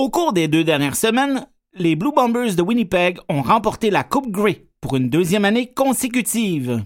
[0.00, 4.30] Au cours des deux dernières semaines, les Blue Bombers de Winnipeg ont remporté la Coupe
[4.30, 6.82] Grey pour une deuxième année consécutive.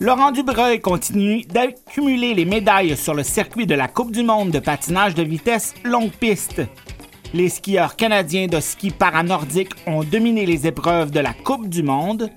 [0.00, 4.58] Laurent Dubreuil continue d'accumuler les médailles sur le circuit de la Coupe du monde de
[4.58, 6.62] patinage de vitesse longue piste.
[7.34, 12.30] Les skieurs canadiens de ski paranordique ont dominé les épreuves de la Coupe du monde.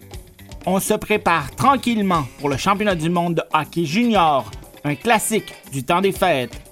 [0.66, 4.52] On se prépare tranquillement pour le championnat du monde de hockey junior,
[4.84, 6.69] un classique du temps des fêtes.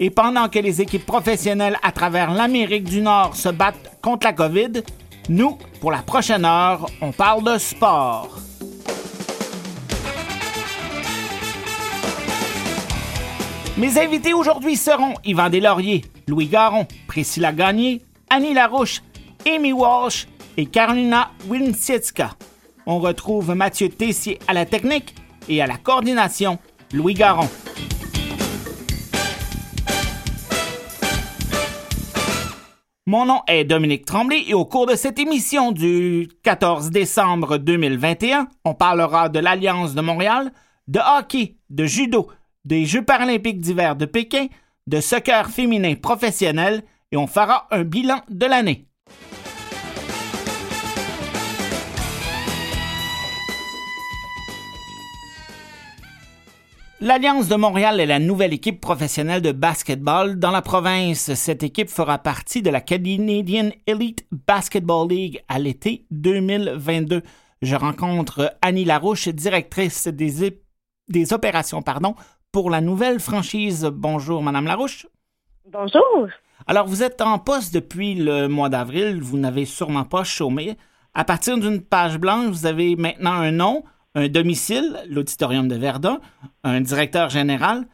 [0.00, 4.32] Et pendant que les équipes professionnelles à travers l'Amérique du Nord se battent contre la
[4.32, 4.82] COVID,
[5.28, 8.38] nous, pour la prochaine heure, on parle de sport.
[13.78, 19.02] Mes invités aujourd'hui seront Yvan Deslauriers, Louis Garon, Priscilla Gagné, Annie Larouche,
[19.46, 22.30] Amy Walsh et Carolina Winsietska.
[22.86, 25.14] On retrouve Mathieu Tessier à la technique
[25.48, 26.58] et à la coordination,
[26.92, 27.48] Louis Garon.
[33.06, 38.46] Mon nom est Dominique Tremblay et au cours de cette émission du 14 décembre 2021,
[38.64, 40.52] on parlera de l'Alliance de Montréal,
[40.86, 42.30] de hockey, de judo,
[42.64, 44.46] des Jeux paralympiques d'hiver de Pékin,
[44.86, 48.86] de soccer féminin professionnel et on fera un bilan de l'année.
[57.04, 61.34] L'Alliance de Montréal est la nouvelle équipe professionnelle de basketball dans la province.
[61.34, 67.22] Cette équipe fera partie de la Canadian Elite Basketball League à l'été 2022.
[67.60, 70.62] Je rencontre Annie Larouche, directrice des,
[71.08, 72.14] des opérations pardon,
[72.52, 73.90] pour la nouvelle franchise.
[73.92, 75.08] Bonjour, Madame Larouche.
[75.72, 76.28] Bonjour.
[76.68, 79.20] Alors, vous êtes en poste depuis le mois d'avril.
[79.20, 80.76] Vous n'avez sûrement pas chômé.
[81.14, 83.82] À partir d'une page blanche, vous avez maintenant un nom,
[84.14, 86.20] un domicile, l'Auditorium de Verdun,
[86.64, 87.84] un directeur général.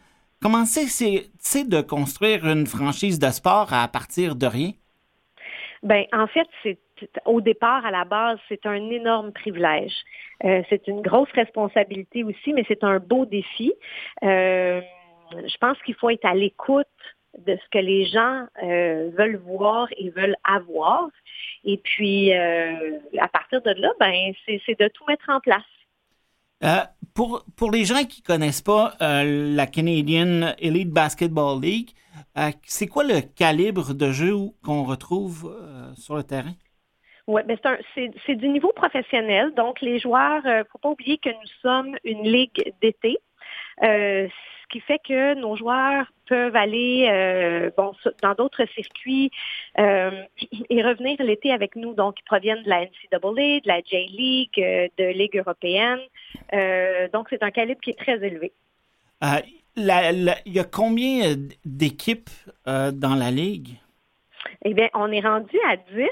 [0.41, 4.73] Comment c'est de construire une franchise de sport à partir de rien?
[5.83, 6.79] Ben, en fait, c'est
[7.25, 9.95] au départ, à la base, c'est un énorme privilège.
[10.45, 13.73] Euh, c'est une grosse responsabilité aussi, mais c'est un beau défi.
[14.23, 14.81] Euh,
[15.33, 16.87] je pense qu'il faut être à l'écoute
[17.39, 21.09] de ce que les gens euh, veulent voir et veulent avoir.
[21.65, 25.63] Et puis, à partir de là, ben, c'est de tout mettre en place.
[27.15, 31.91] Pour, pour les gens qui ne connaissent pas la Canadian Elite Basketball League,
[32.65, 35.55] c'est quoi le calibre de jeu qu'on retrouve
[35.97, 36.55] sur le terrain?
[37.29, 37.59] Oui, ben
[37.95, 39.53] c'est du niveau professionnel.
[39.55, 43.19] Donc, les joueurs, il euh, ne faut pas oublier que nous sommes une ligue d'été.
[43.83, 47.93] Euh, ce qui fait que nos joueurs peuvent aller euh, bon,
[48.23, 49.31] dans d'autres circuits
[49.77, 51.93] et revenir l'été avec nous.
[51.93, 56.01] Donc, ils proviennent de la NCAA, de la J-League, de Ligue européenne.
[57.13, 58.53] Donc, c'est un calibre qui est très élevé.
[59.77, 62.31] il y a combien d'équipes
[62.67, 63.77] dans la Ligue?
[64.65, 66.09] Eh bien, on est rendu à 10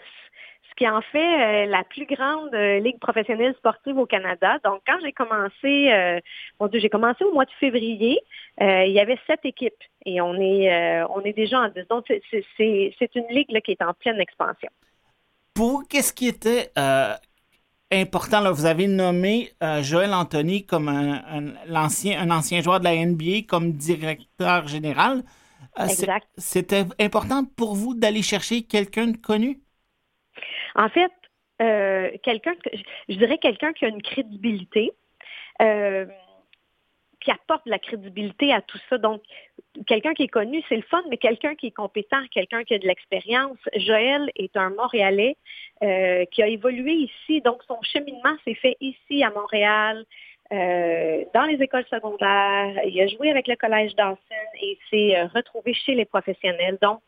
[0.77, 4.59] qui en fait euh, la plus grande euh, ligue professionnelle sportive au Canada.
[4.65, 6.21] Donc, quand j'ai commencé, euh,
[6.61, 8.21] bon j'ai commencé au mois de février,
[8.61, 11.89] il y avait sept équipes et on est, on est déjà en 10.
[11.89, 12.07] Donc,
[12.57, 14.69] c'est une ligue qui est en pleine expansion.
[15.55, 16.71] Pour qu'est-ce qui était
[17.93, 18.41] important?
[18.41, 19.53] Là, vous avez nommé
[19.83, 25.23] Joël Anthony comme un, ancien, un ancien joueur de la NBA comme directeur général.
[25.79, 26.27] exact.
[26.37, 29.61] C'était important pour vous d'aller chercher quelqu'un de connu?
[30.75, 31.13] En fait,
[31.63, 32.53] euh, quelqu'un,
[33.09, 34.93] je dirais quelqu'un qui a une crédibilité,
[35.63, 36.05] euh,
[37.27, 38.99] qui apporte de la crédibilité à tout ça.
[38.99, 39.21] Donc,
[39.87, 42.79] quelqu'un qui est connu, c'est le fun, mais quelqu'un qui est compétent, quelqu'un qui a
[42.79, 43.59] de l'expérience.
[43.75, 45.37] Joël est un Montréalais
[45.83, 50.07] euh, qui a évolué ici, donc son cheminement s'est fait ici à Montréal.
[50.51, 55.95] dans les écoles secondaires, il a joué avec le collège Dawson et s'est retrouvé chez
[55.97, 56.79] les professionnels.
[56.81, 57.01] Donc,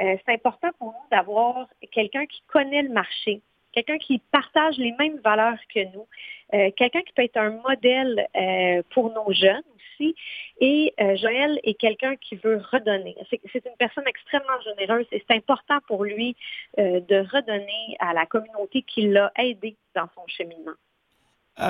[0.00, 3.42] euh, c'est important pour nous d'avoir quelqu'un qui connaît le marché,
[3.74, 6.06] quelqu'un qui partage les mêmes valeurs que nous,
[6.54, 10.14] euh, quelqu'un qui peut être un modèle euh, pour nos jeunes aussi.
[10.60, 13.16] Et Joël est quelqu'un qui veut redonner.
[13.30, 16.36] C'est une personne extrêmement généreuse et c'est important pour lui
[16.76, 20.72] de redonner à la communauté qui l'a aidé dans son cheminement.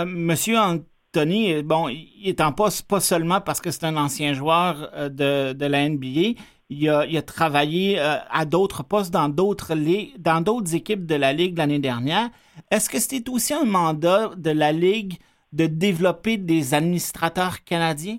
[0.06, 4.90] Monsieur Anthony, bon, il est en poste pas seulement parce que c'est un ancien joueur
[5.10, 6.40] de la NBA,
[6.70, 9.74] il a, travaillé euh, à d'autres postes dans d'autres
[10.18, 12.30] dans d'autres équipes de la Ligue l'année dernière.
[12.70, 15.14] Est-ce que c'était aussi un mandat de la Ligue
[15.52, 18.18] de développer des administrateurs canadiens?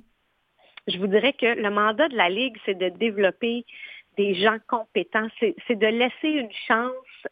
[0.88, 3.66] Je vous dirais que le mandat de la Ligue, c'est de développer
[4.18, 5.28] des gens compétents.
[5.40, 6.92] C'est de laisser une chance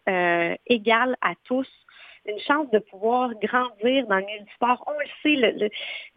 [0.09, 1.67] euh, égale à tous
[2.25, 4.81] une chance de pouvoir grandir dans le du sport.
[4.87, 5.69] On le sait,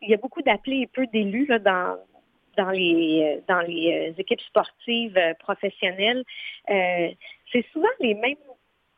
[0.02, 1.98] il y a beaucoup d'appelés et peu d'élus dans,
[2.56, 6.24] dans les dans les équipes sportives professionnelles,
[6.66, 8.36] c'est souvent les mêmes,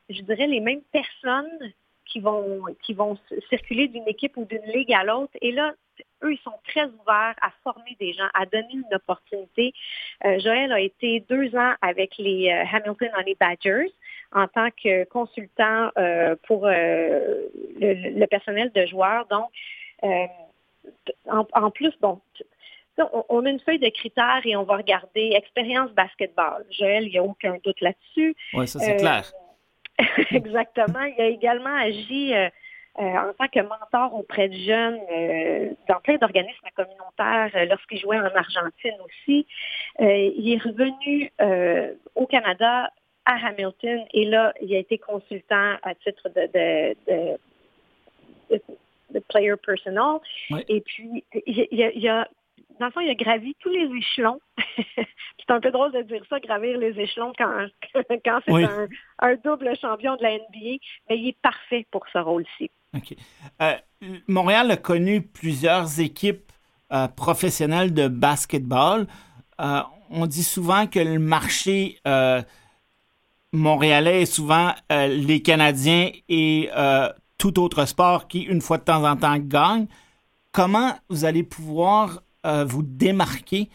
[0.09, 1.73] je dirais les mêmes personnes
[2.07, 3.19] qui vont qui vont
[3.49, 5.33] circuler d'une équipe ou d'une ligue à l'autre.
[5.43, 5.75] Et là,
[6.23, 9.73] eux, ils sont très ouverts à former des gens, à donner une opportunité.
[10.25, 13.93] Joël a été deux ans avec les Hamilton Honey Badgers
[14.33, 17.47] en tant que consultant euh, pour euh,
[17.81, 19.27] le, personnel de joueurs.
[19.27, 19.51] Donc,
[20.05, 20.27] euh,
[21.27, 22.21] en, plus, bon,
[23.29, 26.65] on, a une feuille de critères et on va regarder expérience basketball.
[26.71, 28.35] Joël, il n'y a aucun doute là-dessus.
[28.55, 29.31] Oui, ça c'est clair.
[30.31, 31.05] Exactement.
[31.05, 32.33] Il a également agi
[32.97, 34.99] en tant que mentor auprès de jeunes
[35.89, 39.47] dans plein d'organismes communautaires lorsqu'il jouait en Argentine aussi.
[40.01, 41.33] il est revenu
[42.15, 42.91] au Canada
[43.29, 46.97] à Hamilton et là, il a été consultant à titre de,
[49.11, 50.19] de, player personal.
[50.69, 52.27] Et puis, il, a,
[52.79, 54.41] dans le fond, il a gravi tous les échelons.
[54.87, 57.67] c'est un peu drôle de dire ça, gravir les échelons quand,
[58.25, 58.65] quand c'est
[59.19, 60.79] un, double champion de la NBA,
[61.09, 62.71] mais il est parfait pour ce rôle-ci.
[63.61, 63.75] Euh,
[64.27, 66.53] Montréal a connu plusieurs équipes
[66.93, 69.07] euh, professionnelles de basketball.
[69.61, 69.81] Euh,
[70.11, 71.99] on dit souvent que le marché
[73.53, 77.09] montréalais est souvent euh, les Canadiens et euh,
[77.39, 79.87] tout autre sport qui, une fois de temps en temps, gagne.
[80.53, 83.69] Comment vous allez pouvoir euh, vous démarquer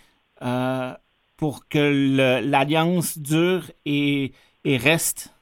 [1.37, 4.33] pour que l'alliance dure et,
[4.65, 5.33] reste?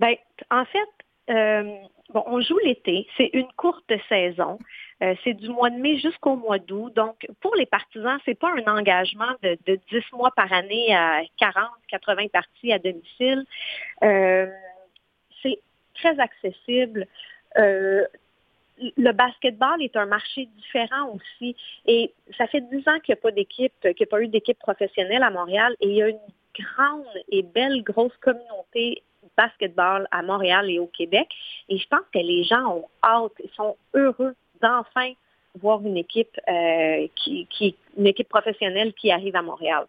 [0.00, 0.16] Ben,
[0.50, 4.58] en fait, bon, on joue l'été, c'est une courte saison.
[5.02, 6.92] Euh, c'est du mois de mai jusqu'au mois d'août.
[6.94, 9.78] Donc, pour les partisans, c'est pas un engagement de, 10
[10.12, 13.44] mois par année à 40, 80 parties à domicile.
[14.04, 14.46] Euh,
[15.42, 15.58] c'est
[15.94, 17.06] très accessible.
[17.58, 18.04] Euh,
[18.96, 21.56] le basketball est un marché différent aussi.
[21.86, 24.28] Et ça fait 10 ans qu'il n'y a pas d'équipe, qu'il n'y a pas eu
[24.28, 25.76] d'équipe professionnelle à Montréal.
[25.80, 26.18] Et il y a une
[26.54, 29.02] grande et belle grosse communauté
[29.36, 31.28] basketball à Montréal et au Québec.
[31.68, 35.12] Et je pense que les gens ont hâte, ils sont heureux d'enfin
[35.60, 39.86] voir une équipe euh, qui, qui, une équipe professionnelle qui arrive à Montréal.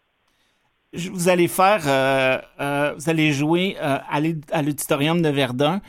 [0.93, 4.19] Vous allez faire, euh, euh, vous allez jouer à
[4.61, 5.81] l'auditorium de Verdun.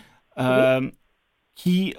[1.56, 1.94] Qui,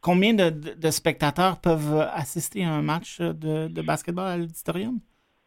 [0.00, 5.00] combien de, spectateurs peuvent assister à un match de, basketball à l'auditorium?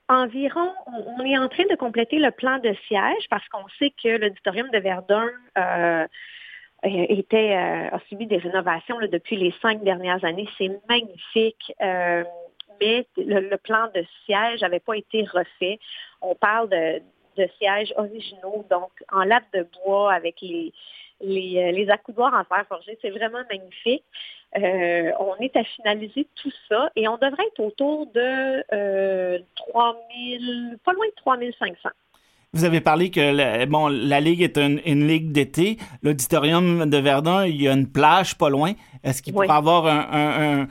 [0.08, 0.72] Environ,
[1.18, 4.70] on est en train de compléter le plan de siège parce qu'on sait que l'auditorium
[4.72, 6.06] de Verdun euh,
[6.84, 10.48] était, euh, a subi des rénovations depuis les cinq dernières années.
[10.58, 11.74] C'est magnifique.
[11.82, 12.24] Euh,
[12.80, 15.80] mais le, plan de siège n'avait pas été refait.
[16.22, 17.02] On parle de,
[17.58, 20.72] sièges originaux, donc en latte de bois avec les,
[21.22, 22.98] les, les accoudoirs en fer forgé.
[23.02, 24.04] C'est vraiment magnifique.
[24.56, 30.08] on est à finaliser tout ça et on devrait être autour de euh, 3
[30.40, 30.44] 000,
[30.84, 31.90] pas loin de 3 500.
[32.54, 35.78] Vous avez parlé que la, bon, la Ligue est une, ligue d'été.
[36.04, 38.72] L'auditorium de Verdun, il y a une plage pas loin.
[39.04, 40.68] Est-ce qu'il pourrait avoir un, un,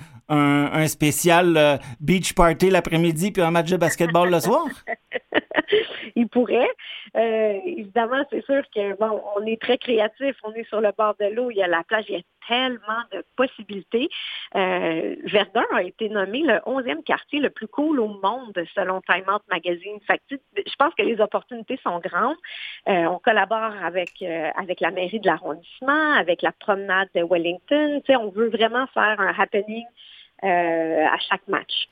[0.89, 4.67] spécial euh, beach party l'après-midi puis un match de basketball le soir?
[6.17, 6.71] il pourrait.
[7.17, 11.15] Euh, évidemment, c'est sûr que bon, on est très créatif, on est sur le bord
[11.21, 14.09] de l'eau, il y a la plage, il y a tellement de possibilités.
[14.55, 19.25] Euh, Verdun a été nommé le 11e quartier le plus cool au monde selon Time
[19.33, 19.99] Out Magazine.
[20.07, 22.37] Fait je pense que les opportunités sont grandes.
[22.87, 28.03] On collabore avec, avec la mairie de l'arrondissement, avec la promenade de Wellington.
[28.11, 29.85] on veut vraiment faire un happening
[30.43, 31.89] à chaque match.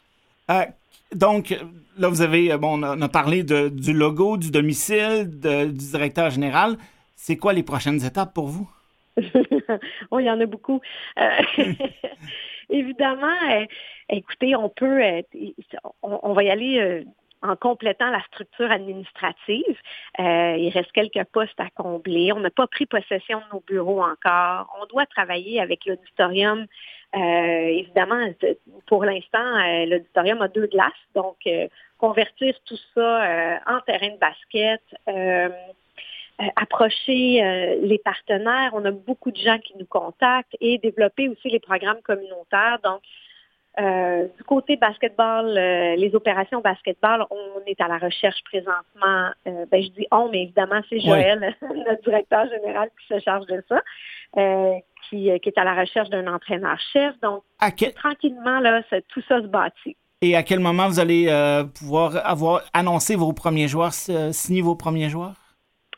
[1.15, 1.55] Donc,
[1.99, 6.77] là, vous avez, euh, bon, on a, parlé du logo, du domicile, du directeur général.
[7.17, 8.69] C'est quoi les prochaines étapes pour vous?
[10.11, 10.81] oh, il y en a beaucoup.
[11.19, 11.43] Euh,
[12.71, 13.67] évidemment, euh,
[14.09, 15.03] écoutez, on peut,
[16.03, 17.05] on, va y aller
[17.43, 19.77] en complétant la structure administrative.
[20.19, 22.33] il reste quelques postes à combler.
[22.33, 24.75] On n'a pas pris possession de nos bureaux encore.
[24.81, 26.67] On doit travailler avec l'auditorium euh,
[27.15, 28.27] évidemment,
[28.87, 34.19] pour l'instant, euh, l'auditorium a deux glaces, donc euh, convertir tout ça en terrain de
[34.19, 34.83] basket,
[36.57, 38.71] approcher les partenaires.
[38.73, 42.79] On a beaucoup de gens qui nous contactent et développer aussi les programmes communautaires.
[42.83, 43.03] Donc,
[43.79, 49.31] du côté basketball, les opérations basketball, on est à la recherche présentement.
[49.45, 53.63] ben, je dis on, mais évidemment, c'est Joël, notre directeur général, qui se charge de
[53.69, 53.81] ça.
[54.39, 54.75] Euh,
[55.11, 57.15] qui, est à la recherche d'un entraîneur-chef.
[57.21, 57.43] Donc,
[57.97, 59.95] tranquillement, là, tout ça se bâtit.
[60.23, 64.75] Et à quel moment vous allez euh, pouvoir avoir annoncé vos premiers joueurs, signer vos
[64.75, 65.35] premiers joueurs?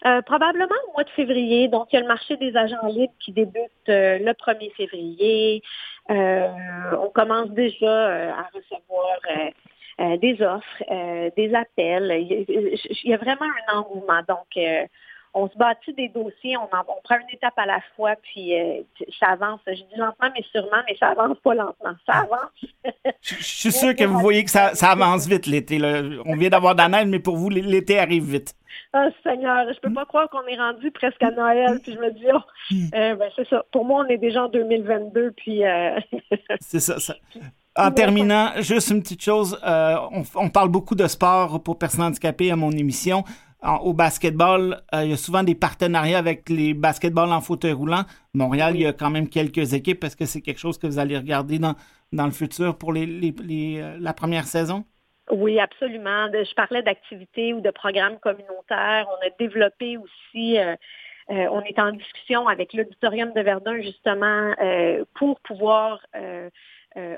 [0.06, 1.68] Euh, probablement au mois de février.
[1.68, 5.62] Donc, il y a le marché des agents libres qui débute le 1er février.
[6.08, 12.12] on commence déjà à recevoir des offres, des appels.
[12.20, 14.20] Il y, a, vraiment un engouement.
[14.28, 14.58] Donc,
[15.34, 18.82] on se bâtit des dossiers, on, prend une étape à la fois, puis euh,
[19.18, 19.60] ça avance.
[19.66, 21.94] Je dis lentement, mais sûrement, mais ça avance pas lentement.
[22.06, 22.94] Ça avance.
[23.20, 25.80] je, suis sûr que vous voyez que ça, avance vite l'été.
[26.24, 28.54] On vient d'avoir de la neige, mais pour vous, l'été arrive vite.
[28.94, 31.80] Oh Seigneur, je peux pas croire qu'on est rendu presque à Noël.
[31.82, 32.38] Puis je me dis, oh,
[32.70, 32.86] hmm.
[32.94, 33.64] euh, ben, c'est ça.
[33.72, 35.32] Pour moi, on est déjà en 2022.
[35.36, 35.64] Puis.
[35.64, 35.98] Euh,
[36.60, 37.14] c'est ça, ça.
[37.76, 39.58] En terminant, juste une petite chose.
[39.64, 43.24] on, on, parle beaucoup de sport pour personnes handicapées à mon émission
[43.82, 48.04] au basketball, euh, il y a souvent des partenariats avec les basketballs en fauteuil roulant.
[48.34, 50.04] Montréal, il y a quand même quelques équipes.
[50.04, 51.74] Est-ce que c'est quelque chose que vous allez regarder dans,
[52.12, 53.34] dans le futur pour les,
[53.80, 54.84] euh, la première saison?
[55.30, 56.26] Oui, absolument.
[56.32, 59.06] Je parlais d'activités ou de programmes communautaires.
[59.08, 60.76] On a développé aussi, euh,
[61.28, 64.54] on est en discussion avec l'Auditorium de Verdun justement
[65.14, 66.00] pour pouvoir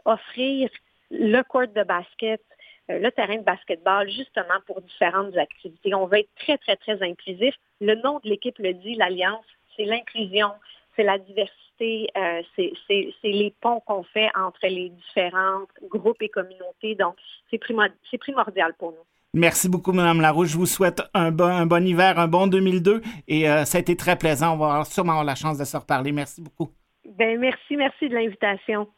[0.05, 0.71] offrir
[1.11, 2.41] le court de basket
[2.89, 5.95] le terrain de basketball justement pour différentes activités.
[5.95, 7.55] On va être très, très, très inclusif.
[7.81, 9.45] Le nom de l'équipe le dit, l'Alliance,
[9.77, 10.51] c'est l'inclusion,
[10.95, 16.95] c'est la diversité, euh, c'est les ponts qu'on fait entre les différents groupes et communautés.
[16.95, 17.17] Donc,
[17.51, 19.05] c'est primordial pour nous.
[19.35, 20.49] Merci beaucoup, Mme Larouche.
[20.49, 23.03] Je vous souhaite un bon, un bon hiver, un bon 2002.
[23.29, 24.55] Et euh, ça a été très plaisant.
[24.55, 26.11] On va sûrement avoir la chance de se reparler.
[26.11, 26.71] Merci beaucoup.
[27.19, 28.89] Ben, merci, merci de l'invitation.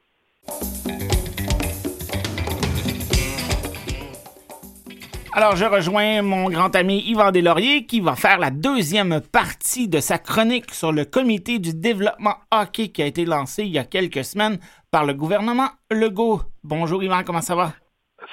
[5.41, 10.01] Alors, je rejoins mon grand ami Yvan Deslauriers qui va faire la deuxième partie de
[10.01, 13.85] sa chronique sur le comité du développement hockey qui a été lancé il y a
[13.85, 14.59] quelques semaines
[14.91, 16.41] par le gouvernement Legault.
[16.65, 17.71] Bonjour Yvan, comment ça va?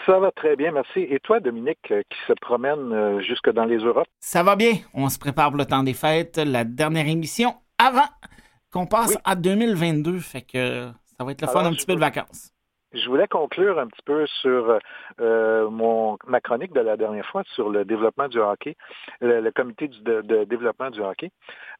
[0.08, 1.02] Ça va très bien, merci.
[1.02, 4.08] Et toi, Dominique, euh, qui se promène euh, jusque dans les Europes?
[4.20, 4.74] Ça va bien.
[4.96, 8.10] On se prépare pour le temps des fêtes, la dernière émission avant
[8.74, 10.18] qu'on passe à 2022.
[10.18, 12.55] Fait que ça va être le fun, un petit peu de vacances.
[12.96, 14.80] Je voulais conclure un petit peu sur
[15.20, 18.78] euh, mon, ma chronique de la dernière fois sur le développement du hockey,
[19.20, 21.30] le, comité de, développement du hockey.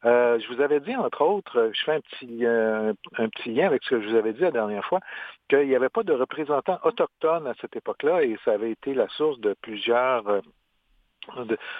[0.04, 3.66] Euh, je vous avais dit, entre autres, je fais un petit, euh, un petit lien
[3.66, 5.00] avec ce que je vous avais dit la dernière fois,
[5.48, 9.08] qu'il n'y avait pas de représentants autochtones à cette époque-là et ça avait été la
[9.08, 10.42] source de plusieurs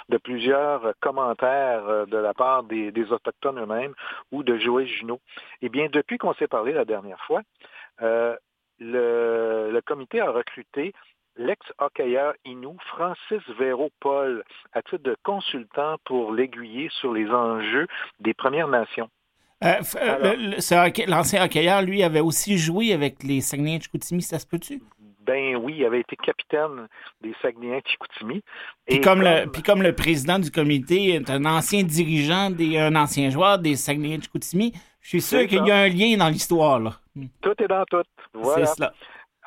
[0.08, 3.94] de, plusieurs commentaires de la part des, des Autochtones eux-mêmes
[4.32, 5.20] ou de Joël Junot.
[5.62, 7.42] Eh bien, depuis qu'on s'est parlé la dernière fois,
[8.02, 8.36] euh,
[8.78, 10.92] le, comité a recruté
[11.36, 14.42] l'ex-hockeyeur Inou Francis Véro-Paul
[14.72, 17.86] à titre de consultant pour l'aiguiller sur les enjeux
[18.20, 19.10] des Premières Nations.
[19.64, 20.36] Euh, euh,
[21.06, 24.82] l'ancien hockeyeur, lui, avait aussi joué avec les Saguenay-Chicoutimi, ça se peut-tu?
[25.26, 26.88] Ben oui, il avait été capitaine
[27.20, 28.42] des Saguenay-Chicoutimi.
[28.86, 32.94] Puis comme, le, puis comme le président du comité est un ancien dirigeant, des, un
[32.94, 34.72] ancien joueur des Saguenay-Chicoutimi,
[35.06, 36.80] je suis sûr qu'il y a un lien dans l'histoire.
[36.80, 36.98] là.
[37.40, 38.02] Tout est dans tout.
[38.34, 38.66] Voilà.
[38.66, 38.82] C'est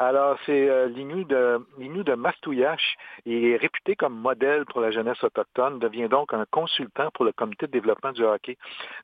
[0.01, 5.77] alors, c'est euh, l'Inu de, de Mastouillache est réputé comme modèle pour la jeunesse autochtone,
[5.79, 8.57] devient donc un consultant pour le comité de développement du hockey.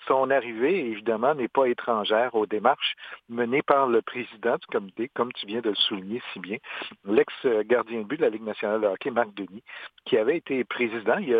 [0.07, 2.95] Son arrivée, évidemment, n'est pas étrangère aux démarches
[3.27, 6.57] menées par le président du comité, comme tu viens de le souligner si bien,
[7.03, 9.63] l'ex-gardien de but de la Ligue nationale de hockey, Marc Denis,
[10.05, 11.17] qui avait été président.
[11.17, 11.35] Il,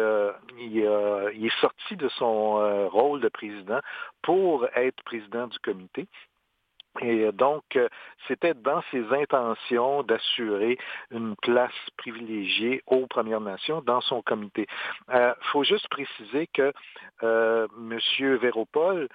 [0.59, 0.89] il,
[1.33, 3.79] il est sorti de son euh, rôle de président
[4.21, 6.07] pour être président du comité.
[7.01, 7.89] Et donc, euh,
[8.27, 10.77] c'était dans ses intentions d'assurer
[11.11, 14.67] une place privilégiée aux Premières Nations dans son comité.
[15.09, 16.71] Il euh, faut juste préciser que
[17.23, 18.37] euh, M.
[18.37, 19.09] Véropol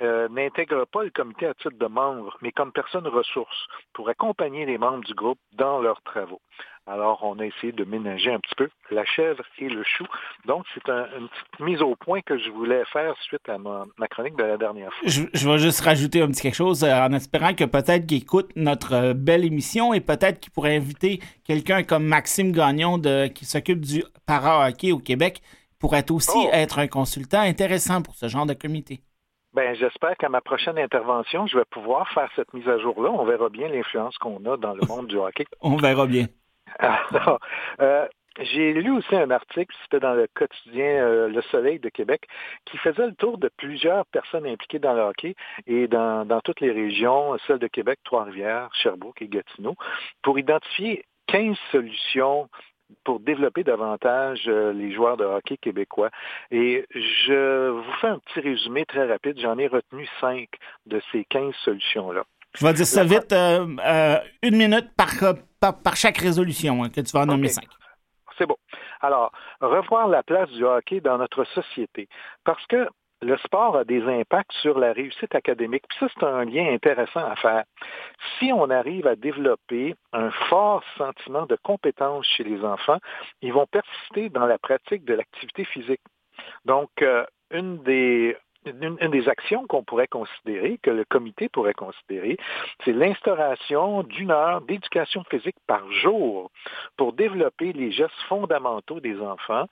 [0.00, 4.66] euh, n'intègre pas le comité à titre de membre, mais comme personne ressource pour accompagner
[4.66, 6.40] les membres du groupe dans leurs travaux.
[6.86, 10.04] Alors, on a essayé de ménager un petit peu la chèvre et le chou.
[10.46, 14.36] Donc, c'est une petite mise au point que je voulais faire suite à ma, chronique
[14.36, 15.08] de la dernière fois.
[15.08, 18.50] Je, vais juste rajouter un petit quelque chose euh, en espérant que peut-être qu'il écoute
[18.56, 23.44] notre euh, belle émission et peut-être qu'il pourrait inviter quelqu'un comme Maxime Gagnon de, qui
[23.44, 25.40] s'occupe du para-hockey au Québec
[25.78, 26.50] pourrait aussi oh!
[26.52, 29.02] être un consultant intéressant pour ce genre de comité.
[29.54, 33.10] Ben, j'espère qu'à ma prochaine intervention, je vais pouvoir faire cette mise à jour-là.
[33.10, 35.44] On verra bien l'influence qu'on a dans le monde du hockey.
[35.60, 36.26] On verra bien.
[36.78, 37.38] Alors,
[37.80, 38.06] euh,
[38.40, 42.22] j'ai lu aussi un article, c'était dans le quotidien euh, Le Soleil de Québec,
[42.64, 45.34] qui faisait le tour de plusieurs personnes impliquées dans le hockey
[45.66, 49.76] et dans, dans toutes les régions, celles de Québec, Trois-Rivières, Sherbrooke et Gatineau,
[50.22, 52.48] pour identifier 15 solutions
[53.04, 56.10] pour développer davantage euh, les joueurs de hockey québécois.
[56.50, 59.38] Et je vous fais un petit résumé très rapide.
[59.40, 60.48] J'en ai retenu cinq
[60.86, 62.24] de ces 15 solutions-là.
[62.54, 67.00] Je vais dire ça vite, euh, euh, une minute par, par, chaque résolution, hein, que
[67.00, 67.66] tu vas en nommer cinq.
[68.36, 68.56] C'est bon.
[69.00, 72.08] Alors, revoir la place du hockey dans notre société.
[72.44, 72.88] Parce que
[73.22, 75.84] le sport a des impacts sur la réussite académique.
[75.98, 77.64] Ça, c'est un lien intéressant à faire.
[78.38, 82.98] Si on arrive à développer un fort sentiment de compétence chez les enfants,
[83.40, 86.00] ils vont persister dans la pratique de l'activité physique.
[86.64, 92.36] Donc, euh, une des, une, des actions qu'on pourrait considérer, que le comité pourrait considérer,
[92.84, 96.50] c'est l'instauration d'une heure d'éducation physique par jour
[96.96, 99.66] pour développer les gestes fondamentaux des enfants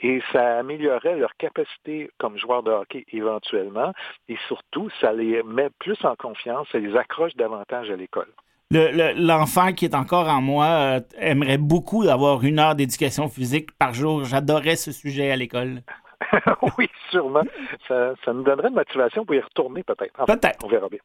[0.00, 3.92] et ça améliorerait leur capacité comme joueurs de hockey éventuellement
[4.28, 8.32] et surtout, ça les met plus en confiance, ça les accroche davantage à l'école.
[8.72, 13.92] L'enfant qui est encore en moi euh, aimerait beaucoup avoir une heure d'éducation physique par
[13.92, 14.24] jour.
[14.24, 15.82] J'adorais ce sujet à l'école.
[16.78, 17.42] oui, sûrement.
[17.88, 20.24] Ça, nous donnerait une motivation pour y retourner peut-être.
[20.24, 20.64] peut-être.
[20.64, 21.00] On verra bien.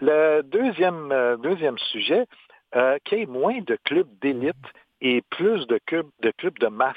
[0.00, 2.26] Le deuxième, euh, deuxième sujet,
[2.76, 4.56] euh, qu'il y ait moins de clubs d'élite
[5.00, 6.96] et plus de clubs de, clubs de masse.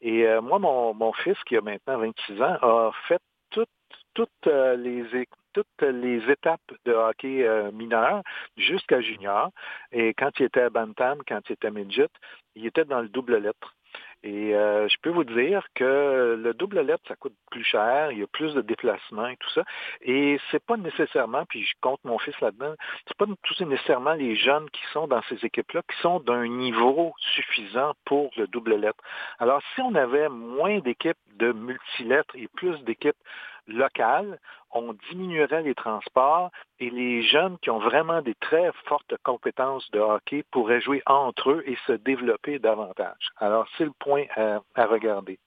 [0.00, 3.68] Et euh, moi, mon, mon, fils, qui a maintenant 26 ans, a fait toutes,
[4.14, 5.04] toutes les
[5.54, 8.22] toutes les étapes de hockey mineur
[8.56, 9.50] jusqu'à junior.
[9.92, 12.08] Et quand il était à Bantam, quand il était midget,
[12.54, 13.74] il était dans le double lettre.
[14.24, 18.18] Et euh, je peux vous dire que le double lettre, ça coûte plus cher, il
[18.18, 19.64] y a plus de déplacements et tout ça.
[20.00, 22.74] Et c'est pas nécessairement, puis je compte mon fils là-dedans,
[23.06, 27.12] c'est pas tout nécessairement les jeunes qui sont dans ces équipes-là qui sont d'un niveau
[27.34, 29.02] suffisant pour le double lettre.
[29.38, 33.16] Alors, si on avait moins d'équipes de multilettres et plus d'équipes
[33.66, 34.38] locales,
[34.70, 40.00] on diminuerait les transports et les jeunes qui ont vraiment des très fortes compétences de
[40.00, 43.30] hockey pourraient jouer entre eux et se développer davantage.
[43.36, 45.38] Alors, c'est le point à, regarder.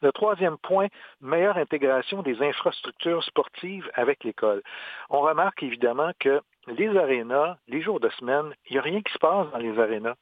[0.00, 0.86] Le troisième point,
[1.20, 4.62] meilleure intégration des infrastructures sportives avec l'école.
[5.10, 9.12] On remarque évidemment que les arénas, les jours de semaine, il n'y a rien qui
[9.12, 10.14] se passe dans les arénas.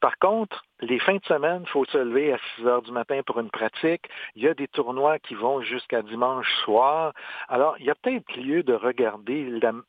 [0.00, 3.20] Par contre, les fins de semaine, il faut se lever à 6 heures du matin
[3.26, 4.08] pour une pratique.
[4.34, 7.12] Il y a des tournois qui vont jusqu'à dimanche soir.
[7.48, 9.40] Alors, il y a peut-être lieu de regarder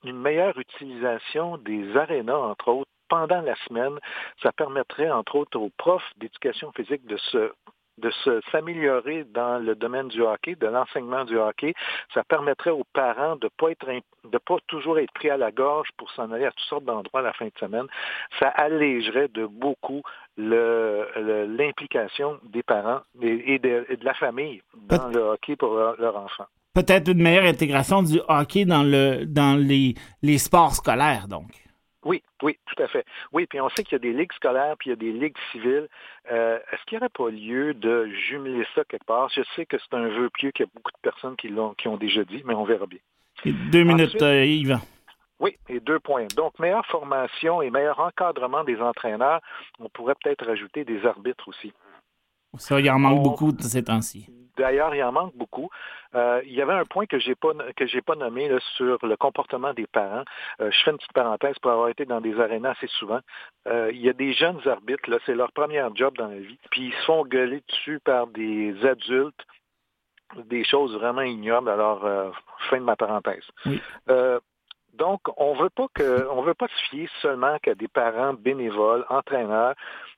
[0.04, 4.00] une meilleure utilisation des arénas, entre autres, pendant la semaine.
[4.44, 7.52] Ça permettrait, entre autres, aux profs d'éducation physique de se
[8.02, 8.12] de
[8.52, 11.74] s'améliorer dans le domaine du hockey, de l'enseignement du hockey.
[12.14, 13.86] Ça permettrait aux parents de pas être
[14.30, 17.22] de pas toujours être pris à la gorge pour s'en aller à toutes sortes d'endroits
[17.22, 17.88] la fin de semaine.
[18.40, 20.02] Ça allégerait de beaucoup
[20.38, 26.46] l'implication des parents et de, la famille dans le hockey pour leur, enfant.
[26.74, 31.48] Peut-être une meilleure intégration du hockey dans, le, dans les, les sports scolaires, donc.
[32.04, 33.06] Oui, oui, tout à fait.
[33.32, 35.12] Oui, puis on sait qu'il y a des ligues scolaires, puis il y a des
[35.12, 35.88] ligues civiles.
[36.32, 39.30] Euh, est-ce qu'il n'y aurait pas lieu de jumeler ça quelque part?
[39.30, 41.74] Je sais que c'est un vœu pieux qu'il y a beaucoup de personnes qui, l'ont,
[41.76, 43.00] qui ont déjà dit, mais on verra bien.
[43.46, 44.80] deux minutes, euh, Yvan.
[45.40, 46.28] Oui, et deux points.
[46.36, 49.42] Donc, meilleure formation et meilleur encadrement des entraîneurs.
[49.80, 51.74] On pourrait peut-être rajouter des arbitres aussi.
[52.58, 54.28] Ça, il en manque beaucoup de ces temps-ci.
[54.58, 55.70] D'ailleurs, il en manque beaucoup.
[56.14, 59.16] Euh, il y avait un point que j'ai pas que j'ai pas nommé sur le
[59.16, 60.24] comportement des parents.
[60.60, 63.22] Euh, je fais une petite parenthèse pour avoir été dans des arénas assez souvent.
[63.68, 66.60] Euh, il y a des jeunes arbitres, là, c'est leur premier job dans la vie,
[66.70, 69.46] puis ils se font gueuler dessus par des adultes,
[70.46, 71.70] des choses vraiment ignobles.
[71.70, 72.02] Alors,
[72.70, 73.46] fin de ma parenthèse.
[74.94, 79.06] donc, on veut pas que, on veut pas se fier seulement qu'à des parents bénévoles,
[79.10, 79.76] entraîneurs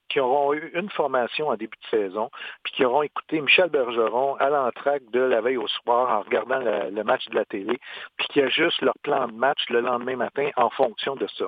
[0.10, 2.30] qui auront eu une formation en début de saison,
[2.63, 6.60] puis qui auront écouté Michel Bergeron à l'entraque de la veille au soir en regardant
[6.60, 7.80] le, match de la télé,
[8.18, 11.46] puis qui ajustent leur plan de match le lendemain matin en fonction de ça.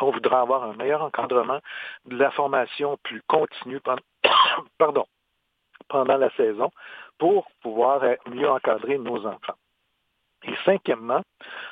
[0.00, 1.60] On voudra avoir un meilleur encadrement
[2.06, 3.80] de la formation plus continue
[4.78, 5.06] pendant,
[5.88, 6.70] pendant la saison
[7.18, 9.56] pour pouvoir mieux encadrer nos enfants.
[10.44, 11.22] Et cinquièmement,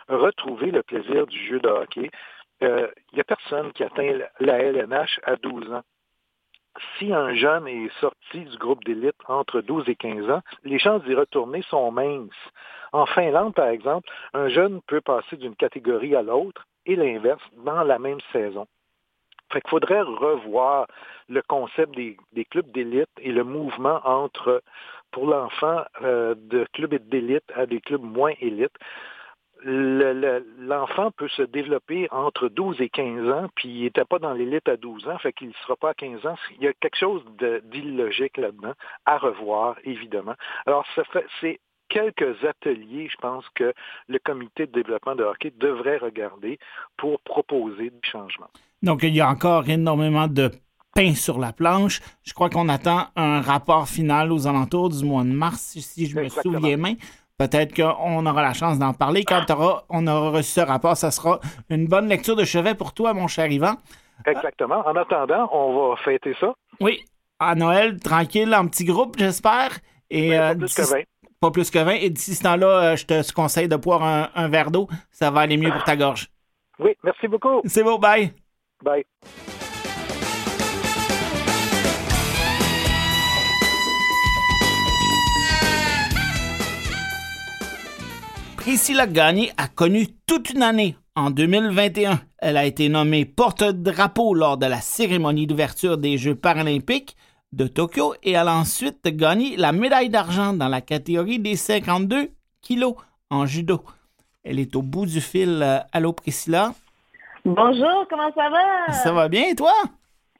[0.08, 2.10] retrouver le plaisir du jeu de hockey.
[2.60, 5.82] Il euh, n'y a personne qui atteint la LNH à 12 ans
[6.98, 11.02] si un jeune est sorti du groupe d'élite entre 12 et 15 ans, les chances
[11.04, 12.30] d'y retourner sont minces.
[12.92, 17.82] En Finlande, par exemple, un jeune peut passer d'une catégorie à l'autre et l'inverse dans
[17.82, 18.66] la même saison.
[19.52, 20.86] Fait qu'il faudrait revoir
[21.28, 22.16] le concept des,
[22.50, 24.62] clubs d'élite et le mouvement entre,
[25.10, 28.76] pour l'enfant, euh, de clubs d'élite à des clubs moins élites
[29.64, 34.68] l'enfant peut se développer entre 12 et 15 ans, puis il n'était pas dans l'élite
[34.68, 36.36] à 12 ans, fait qu'il ne sera pas à 15 ans.
[36.58, 37.22] Il y a quelque chose
[37.64, 38.74] d'illogique là-dedans,
[39.06, 40.34] à revoir, évidemment.
[40.66, 40.86] Alors,
[41.40, 43.74] c'est quelques ateliers, je pense, que
[44.08, 46.58] le comité de développement de hockey devrait regarder
[46.96, 48.50] pour proposer des changements.
[48.82, 50.50] Donc, il y a encore énormément de
[50.94, 52.00] pain sur la planche.
[52.22, 56.18] Je crois qu'on attend un rapport final aux alentours du mois de mars, si je
[56.18, 56.94] me souviens bien.
[57.40, 59.24] Peut-être qu'on aura la chance d'en parler.
[59.24, 59.46] Quand
[59.88, 63.28] on aura reçu ce rapport, ça sera une bonne lecture de chevet pour toi, mon
[63.28, 63.76] cher Yvan.
[64.26, 64.86] Exactement.
[64.86, 66.52] En attendant, on va fêter ça.
[66.80, 67.00] Oui,
[67.38, 69.70] à Noël, tranquille, en petit groupe, j'espère.
[70.10, 70.82] Et, euh, plus que
[71.40, 71.92] pas plus que 20.
[71.92, 74.86] Et d'ici ce temps-là, je te conseille de boire un, un verre d'eau.
[75.10, 76.28] Ça va aller mieux pour ta gorge.
[76.78, 77.62] Oui, merci beaucoup.
[77.64, 78.34] C'est bon, bye.
[78.84, 79.06] Bye.
[88.70, 92.20] Priscilla Gagné a connu toute une année en 2021.
[92.38, 97.16] Elle a été nommée porte-drapeau lors de la cérémonie d'ouverture des Jeux paralympiques
[97.52, 102.30] de Tokyo et elle a ensuite gagné la médaille d'argent dans la catégorie des 52
[102.62, 102.94] kilos
[103.28, 103.82] en judo.
[104.44, 105.62] Elle est au bout du fil.
[105.64, 106.72] Euh, allô, Priscilla?
[107.44, 108.92] Bonjour, comment ça va?
[108.92, 109.74] Ça va bien, et toi?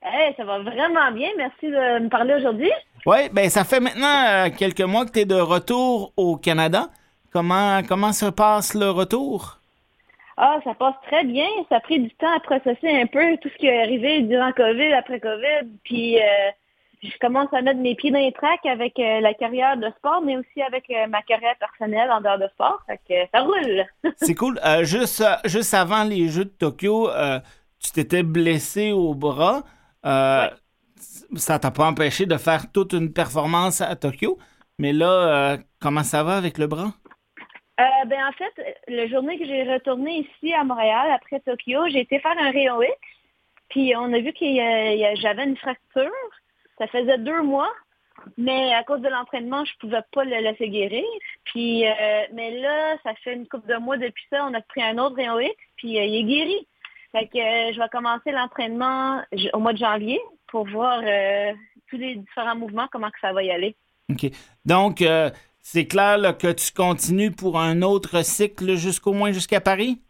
[0.03, 1.31] Hey, ça va vraiment bien.
[1.37, 2.71] Merci de me parler aujourd'hui.
[3.07, 6.91] Oui, ben ça fait maintenant euh, quelques mois que tu es de retour au Canada.
[7.33, 9.61] Comment, comment se passe le retour?
[10.43, 11.47] Ah, ça passe très bien.
[11.69, 14.51] Ça a pris du temps à processer un peu tout ce qui est arrivé durant
[14.53, 15.69] COVID, après COVID.
[15.85, 16.51] Puis euh,
[17.03, 20.23] je commence à mettre mes pieds dans les tracks avec euh, la carrière de sport,
[20.23, 22.83] mais aussi avec euh, ma carrière personnelle en dehors de sport.
[22.87, 23.85] Fait que ça roule.
[24.17, 24.59] C'est cool.
[24.83, 27.11] juste, juste avant les Jeux de Tokyo,
[27.79, 29.63] tu t'étais blessé au bras.
[30.03, 34.39] Ça t'a pas empêché de faire toute une performance à Tokyo.
[34.79, 36.95] Mais là, comment ça va avec le bras?
[37.81, 42.01] Euh, ben, en fait, la journée que j'ai retourné ici à Montréal, après Tokyo, j'ai
[42.01, 42.93] été faire un rayon X.
[43.71, 46.11] Puis on a vu que j'avais une fracture.
[46.79, 47.71] Ça faisait deux mois.
[48.37, 51.07] Mais à cause de l'entraînement, je pouvais pas le laisser guérir.
[51.45, 54.83] Puis, euh, mais là, ça fait une couple de mois depuis ça, on a pris
[54.83, 56.69] un autre rayon X, puis euh, il est guéri.
[57.13, 59.23] Fait que je vais commencer l'entraînement
[59.55, 61.01] au mois de janvier pour voir
[61.89, 63.75] tous les différents mouvements, comment que ça va y aller.
[64.11, 64.31] OK.
[64.67, 65.03] Donc,
[65.63, 70.01] c'est clair que tu continues pour un autre cycle jusqu'au moins jusqu'à Paris?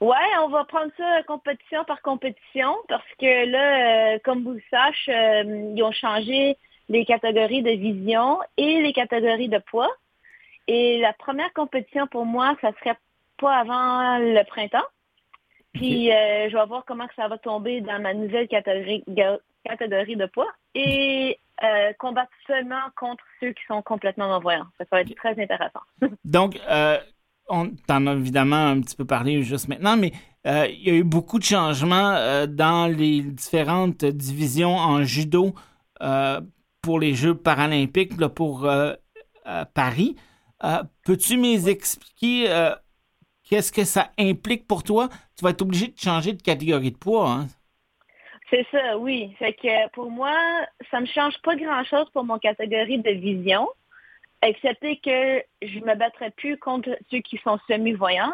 [0.00, 4.62] Ouais, on va prendre ça compétition par compétition parce que là, euh, comme vous le
[4.70, 6.56] savez, euh, ils ont changé
[6.88, 9.90] les catégories de vision et les catégories de poids.
[10.68, 12.98] Et la première compétition pour moi, ça serait
[13.38, 14.86] pas avant le printemps.
[15.72, 19.04] Puis euh, je vais voir comment ça va tomber dans ma nouvelle catégorie,
[19.66, 20.52] catégorie de poids.
[20.74, 24.66] Et euh, combattre seulement contre ceux qui sont complètement non-voyants.
[24.76, 25.80] Ça va être très intéressant.
[26.24, 26.98] Donc, euh,
[27.48, 30.12] on t'en a évidemment un petit peu parlé juste maintenant, mais
[30.46, 35.54] euh, il y a eu beaucoup de changements dans les différentes divisions en judo
[36.82, 38.68] pour les Jeux paralympiques pour
[39.72, 40.16] Paris.
[41.04, 42.70] Peux-tu m'expliquer
[43.44, 45.08] qu'est-ce que ça implique pour toi?
[45.36, 47.30] Tu vas être obligé de changer de catégorie de poids.
[47.30, 47.46] Hein?
[48.50, 49.34] C'est ça, oui.
[49.38, 50.34] Fait que pour moi,
[50.90, 53.68] ça ne change pas grand-chose pour mon catégorie de vision,
[54.42, 58.32] excepté que je me battrai plus contre ceux qui sont semi-voyants.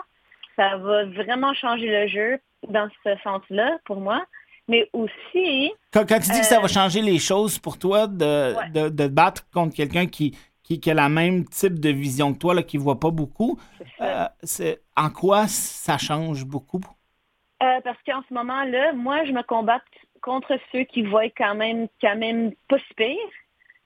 [0.56, 4.24] Ça va vraiment changer le jeu dans ce sens-là pour moi.
[4.68, 5.72] Mais aussi...
[5.92, 9.48] Quand, tu dis que ça va euh, changer les choses pour toi de, de, battre
[9.50, 12.82] contre quelqu'un qui, qui, a la même type de vision que toi, là, qui ne
[12.82, 13.58] voit pas beaucoup,
[14.42, 16.80] c'est euh, en quoi ça change beaucoup?
[17.62, 19.82] Euh, parce qu'en ce moment-là, moi, je me combats
[20.20, 23.16] contre ceux qui voient quand même, quand même pas si pire.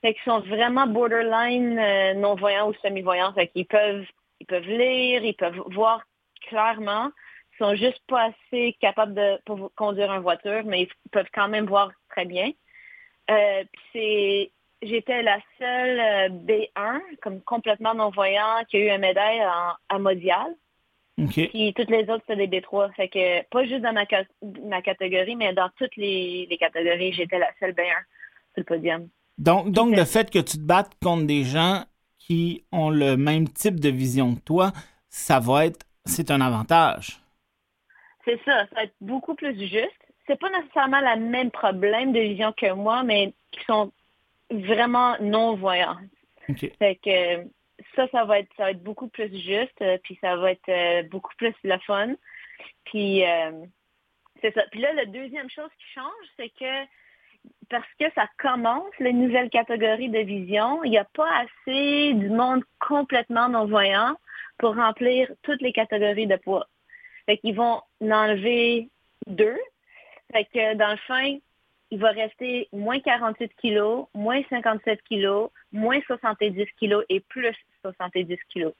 [0.00, 3.32] Fait qu'ils sont vraiment borderline euh, non-voyants ou semi-voyants.
[3.34, 4.06] Fait peuvent,
[4.40, 6.02] ils peuvent lire, ils peuvent voir
[6.48, 7.10] clairement.
[7.52, 11.48] Ils sont juste pas assez capables de pour conduire une voiture, mais ils peuvent quand
[11.48, 12.50] même voir très bien.
[13.30, 19.72] Euh, c'est, j'étais la seule B1, comme complètement non-voyant, qui a eu une médaille en,
[19.88, 20.54] à mondial.
[21.16, 22.92] Puis toutes les autres, c'était des B3.
[22.94, 24.04] Fait que pas juste dans ma,
[24.68, 27.84] ma catégorie, mais dans toutes les, catégories, j'étais la seule B1
[28.52, 29.08] sur le podium.
[29.38, 31.84] Donc, donc le fait que tu te battes contre des gens
[32.18, 34.72] qui ont le même type de vision que toi,
[35.08, 37.20] ça va être, c'est un avantage.
[38.24, 39.92] C'est ça, ça va être beaucoup plus juste.
[40.26, 43.92] C'est pas nécessairement le même problème de vision que moi, mais qui sont
[44.50, 45.98] vraiment non-voyants.
[46.78, 47.46] Fait que
[47.96, 51.54] ça, ça va être, beaucoup plus juste, euh, puis ça va être euh, beaucoup plus
[51.64, 52.14] le fun.
[52.84, 53.64] Puis euh,
[54.40, 54.62] c'est ça.
[54.70, 56.84] Puis là, la deuxième chose qui change, c'est que
[57.68, 62.28] parce que ça commence les nouvelles catégories de vision, il n'y a pas assez du
[62.28, 64.16] monde complètement non-voyant
[64.58, 66.66] pour remplir toutes les catégories de poids.
[67.26, 68.88] Fait qu'ils vont en enlever
[69.26, 69.58] deux.
[70.32, 71.36] Fait que dans le fin,
[71.90, 78.36] il va rester moins 48 kilos, moins 57 kilos, moins 70 kilos et plus 70
[78.48, 78.72] kilos.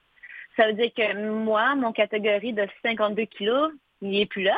[0.56, 4.56] Ça veut dire que moi, mon catégorie de 52 kilos, il n'est plus là.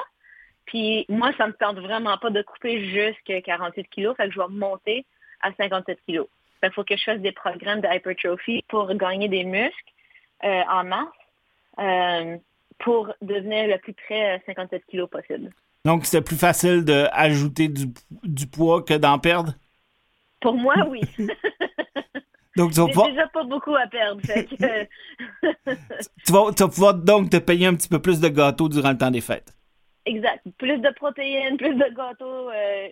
[0.67, 4.39] Puis moi, ça me tente vraiment pas de couper jusqu'à 48 kilos, fait que je
[4.39, 5.07] vais monter
[5.41, 6.27] à 57 kilos.
[6.63, 9.93] Il faut que je fasse des programmes de hypertrophy pour gagner des muscles
[10.45, 11.09] euh, en masse
[11.79, 12.37] euh,
[12.79, 15.51] pour devenir le plus près à 57 kilos possible.
[15.85, 19.55] Donc, c'est plus facile d'ajouter du poids que d'en perdre?
[20.41, 21.01] Pour moi, oui.
[22.57, 24.21] Donc, tu vas déjà pas beaucoup à perdre.
[26.27, 29.11] tu, vas, pouvoir donc te payer un petit peu plus de gâteaux durant le temps
[29.11, 29.55] des fêtes.
[30.07, 30.45] Exact.
[30.59, 32.51] Plus de protéines, plus de gâteaux.
[32.51, 32.89] Euh,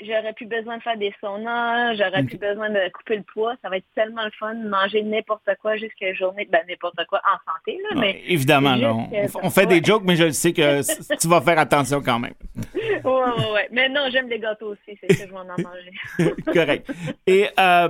[0.00, 3.54] j'aurais plus besoin de faire des saunas, j'aurais plus besoin de couper le poids.
[3.62, 7.04] Ça va être tellement le fun de manger n'importe quoi jusqu'à la journée, ben n'importe
[7.08, 7.78] quoi en santé.
[7.90, 9.08] Là, mais évidemment,
[9.42, 10.80] on, fait des jokes, mais je sais que
[11.20, 12.34] tu vas faire attention quand même.
[12.74, 13.60] Oui, oui, oui.
[13.70, 16.34] Mais non, j'aime les gâteaux aussi, c'est que je vais en manger.
[16.52, 16.90] Correct.
[17.26, 17.88] Et euh,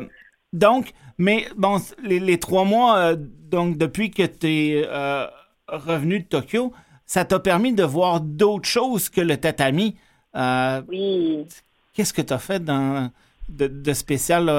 [0.53, 5.27] donc, mais bon, les, trois mois, euh, donc depuis que tu es euh,
[5.69, 6.73] revenu de Tokyo,
[7.07, 9.97] ça t'a permis de voir d'autres choses que le tatami.
[10.35, 11.47] oui.
[11.93, 13.11] Qu'est-ce que tu as fait dans,
[13.49, 14.51] de, spécial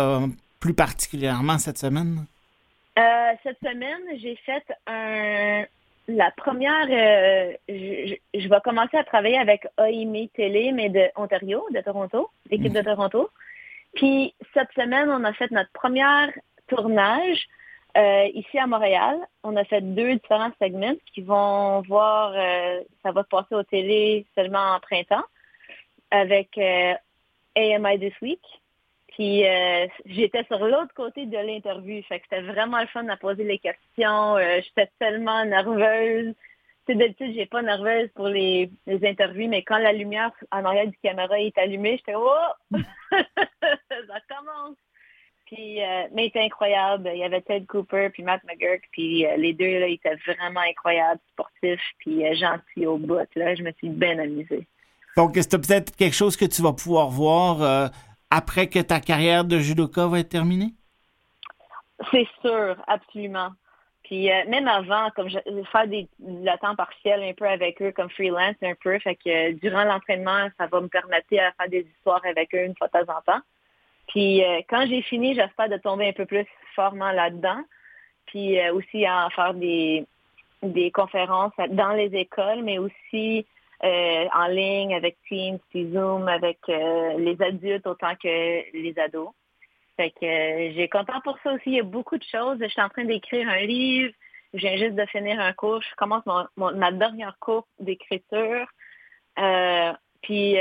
[0.59, 2.25] plus particulièrement cette semaine?
[3.43, 5.63] cette semaine, j'ai fait un,
[6.07, 11.81] la première, euh, je, vais commencer à travailler avec OIME Télé, mais de Ontario, de
[11.81, 13.29] Toronto, l'équipe de Toronto.
[13.95, 16.03] Puis cette semaine, on a fait notre premier
[16.67, 17.47] tournage
[17.97, 19.17] euh, ici à Montréal.
[19.43, 23.63] On a fait deux différents segments qui vont voir, euh, ça va se passer au
[23.63, 25.25] télé seulement en printemps
[26.09, 26.59] avec
[27.55, 28.41] AMI This Week.
[29.11, 32.01] Puis euh, j'étais sur l'autre côté de l'interview.
[32.03, 34.37] Fait que c'était vraiment le fun à poser les questions.
[34.37, 36.33] Euh, j'étais tellement nerveuse.
[36.87, 40.97] C'est d'habitude, j'ai pas nerveuse pour les, interviews, mais quand la lumière en arrière du
[41.03, 42.31] caméra est allumée, j'étais Oh!
[43.11, 44.77] ça commence!
[45.45, 47.11] Puis euh, mais c'était incroyable.
[47.13, 50.61] Il y avait Ted Cooper puis Matt McGurk, puis les deux là, ils étaient vraiment
[50.61, 53.27] incroyables, sportifs, puis gentils au bout.
[53.35, 54.65] Là, je me suis bien amusée.
[55.17, 57.91] Donc, c'est peut-être quelque chose que tu vas pouvoir voir
[58.29, 60.73] après que ta carrière de judoka va être terminée?
[62.11, 63.49] C'est sûr, absolument.
[64.03, 65.37] Puis euh, même avant, comme je,
[65.71, 69.51] faire des, le temps partiel un peu avec eux comme freelance un peu, fait que
[69.51, 72.87] euh, durant l'entraînement, ça va me permettre de faire des histoires avec eux une fois
[72.87, 73.41] de temps en temps.
[74.07, 76.45] Puis euh, quand j'ai fini, j'espère de tomber un peu plus
[76.75, 77.61] fortement là-dedans.
[78.25, 80.05] Puis aussi à faire des,
[80.63, 83.45] des conférences dans les écoles, mais aussi
[83.83, 88.27] euh, en ligne avec Teams, puis Zoom, avec euh, les adultes autant que
[88.77, 89.31] les ados.
[89.97, 91.63] Fait que euh, j'ai content pour ça aussi.
[91.65, 92.59] Il y a beaucoup de choses.
[92.61, 94.13] Je suis en train d'écrire un livre.
[94.53, 95.81] Je viens juste de finir un cours.
[95.81, 96.23] Je commence
[96.57, 98.67] ma dernière cours d'écriture.
[100.21, 100.57] Puis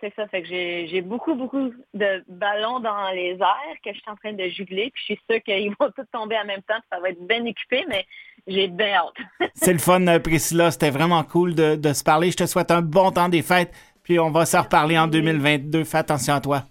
[0.00, 4.10] c'est ça, fait que j'ai beaucoup, beaucoup de ballons dans les airs que je suis
[4.10, 4.90] en train de jugler.
[4.90, 6.78] Puis je suis sûre qu'ils vont tous tomber en même temps.
[6.90, 8.04] Ça va être bien occupé, mais
[8.48, 9.50] j'ai bien hâte.
[9.54, 10.70] c'est le fun, euh, Priscilla.
[10.70, 12.30] C'était vraiment cool de, se parler.
[12.30, 13.72] Je te souhaite un bon temps des fêtes.
[14.02, 15.84] Puis on va se reparler en 2022.
[15.84, 16.64] Fais attention à toi.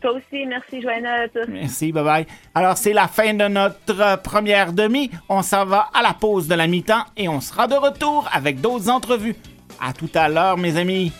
[0.00, 1.26] Toi aussi, merci Joanna.
[1.48, 2.26] Merci, bye bye.
[2.54, 5.10] Alors c'est la fin de notre première demi.
[5.28, 8.62] On s'en va à la pause de la mi-temps et on sera de retour avec
[8.62, 9.36] d'autres entrevues.
[9.78, 11.12] À tout à l'heure, mes amis.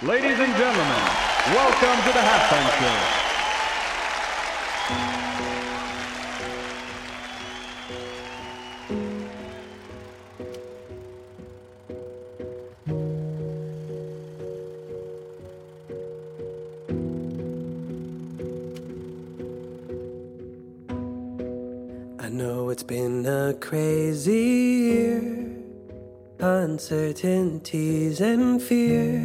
[0.00, 1.02] Ladies and gentlemen,
[1.48, 2.98] welcome to the halftime show.
[22.20, 25.22] I know it's been a crazy year,
[26.38, 29.17] uncertainties and fear.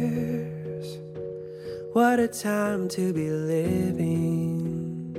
[2.14, 5.16] What a time to be living.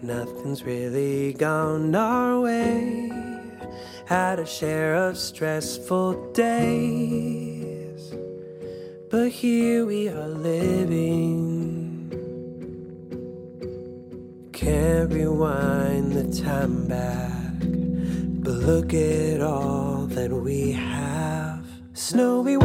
[0.00, 3.10] Nothing's really gone our way.
[4.06, 8.14] Had a share of stressful days,
[9.10, 12.12] but here we are living.
[14.52, 21.66] Can't rewind the time back, but look at all that we have.
[21.92, 22.56] Snowy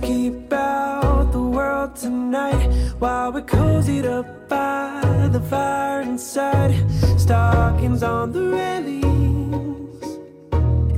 [0.00, 6.72] keep out the world tonight while we're cozied up by the fire inside.
[7.18, 10.04] Stockings on the railings,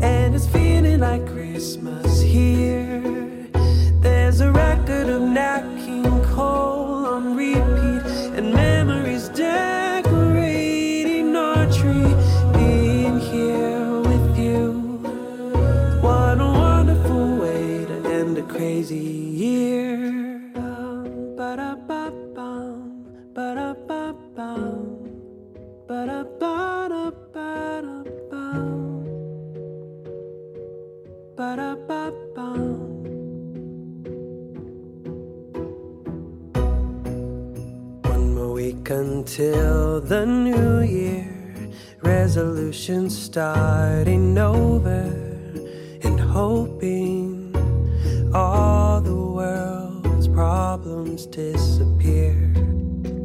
[0.02, 3.02] and it's feeling like Christmas here.
[4.00, 5.53] There's a record of Nat
[38.94, 41.28] until the new year.
[42.02, 45.02] Resolutions starting over
[46.02, 47.52] and hoping
[48.33, 52.35] all the world's problems disappear.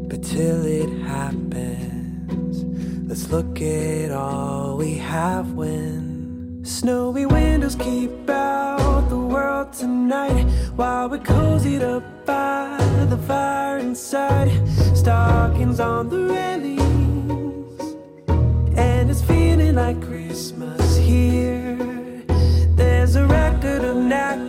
[0.10, 2.64] But till it happens,
[3.08, 11.10] let's look at all we have when snowy windows keep out the world tonight while
[11.10, 12.78] we're cozied up by
[13.10, 14.52] the fire inside.
[15.10, 17.82] Stockings on the railings,
[18.78, 21.76] and it's feeling like Christmas here.
[22.76, 24.49] There's a record of Nat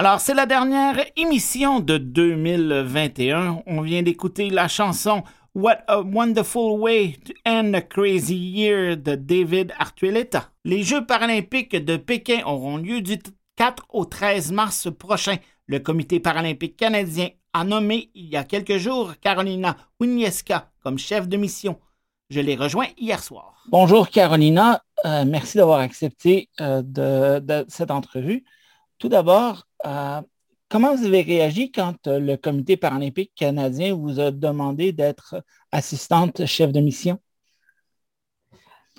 [0.00, 3.64] Alors, c'est la dernière émission de 2021.
[3.66, 9.14] On vient d'écouter la chanson What a Wonderful Way to End a Crazy Year de
[9.14, 10.48] David Artueleta.
[10.64, 13.18] Les Jeux paralympiques de Pékin auront lieu du
[13.56, 15.36] 4 au 13 mars prochain.
[15.66, 21.28] Le Comité paralympique canadien a nommé il y a quelques jours Carolina Winieska comme chef
[21.28, 21.78] de mission.
[22.30, 23.64] Je l'ai rejoint hier soir.
[23.68, 28.44] Bonjour Carolina, Euh, merci d'avoir accepté euh, cette entrevue.
[28.98, 30.20] Tout d'abord, euh,
[30.68, 36.46] comment vous avez réagi quand euh, le Comité paralympique canadien vous a demandé d'être assistante
[36.46, 37.18] chef de mission?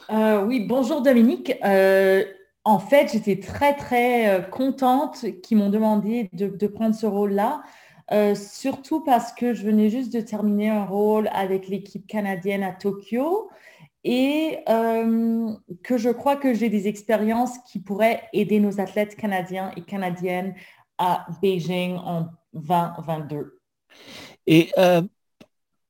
[0.09, 1.53] Euh, oui, bonjour Dominique.
[2.63, 7.63] En fait, j'étais très, très contente qu'ils m'ont demandé de, prendre ce rôle-là,
[8.35, 13.49] surtout parce que je venais juste de terminer un rôle avec l'équipe canadienne à Tokyo
[14.03, 15.51] et euh,
[15.83, 20.55] que je crois que j'ai des expériences qui pourraient aider nos athlètes canadiens et canadiennes
[20.97, 23.59] à Beijing en 2022.
[24.47, 25.01] Et euh,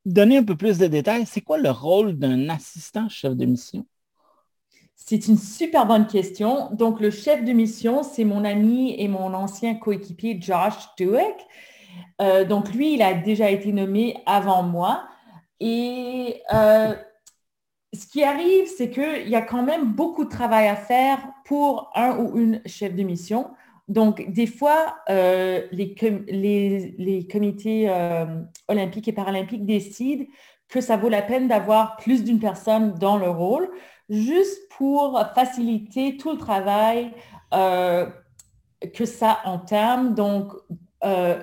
[0.06, 3.86] donner un peu plus de détails, c'est quoi le rôle d'un assistant chef de mission?
[4.95, 6.69] C'est une super bonne question.
[6.74, 11.36] Donc, le chef de mission, c'est mon ami et mon ancien coéquipier Josh Dueck.
[12.21, 15.08] Euh, donc, lui, il a déjà été nommé avant moi.
[15.60, 16.93] Et euh,
[17.94, 21.92] ce qui arrive, c'est qu'il y a quand même beaucoup de travail à faire pour
[21.94, 23.52] un ou une chef de mission.
[23.90, 28.26] Donc, des fois, euh, les, com les, les, comités euh,
[28.70, 30.24] olympiques et paralympiques décident
[30.70, 33.70] que ça vaut la peine d'avoir plus d'une personne dans le rôle,
[34.10, 37.12] juste pour faciliter tout le travail
[37.54, 38.06] euh,
[38.94, 40.16] que ça entame.
[40.16, 40.54] Donc,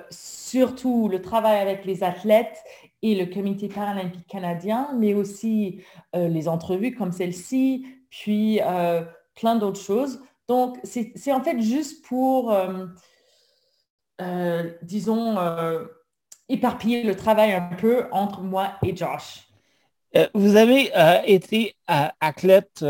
[0.09, 2.63] surtout le travail avec les athlètes
[3.01, 5.81] et le comité paralympique canadien, mais aussi
[6.15, 9.03] euh, les entrevues comme celle-ci, puis euh,
[9.35, 10.21] plein d'autres choses.
[10.47, 12.87] Donc, c'est en fait juste pour, euh,
[14.81, 15.37] disons,
[16.49, 19.47] éparpiller le travail un peu entre moi et Josh.
[20.33, 20.89] Vous avez
[21.27, 22.83] été athlète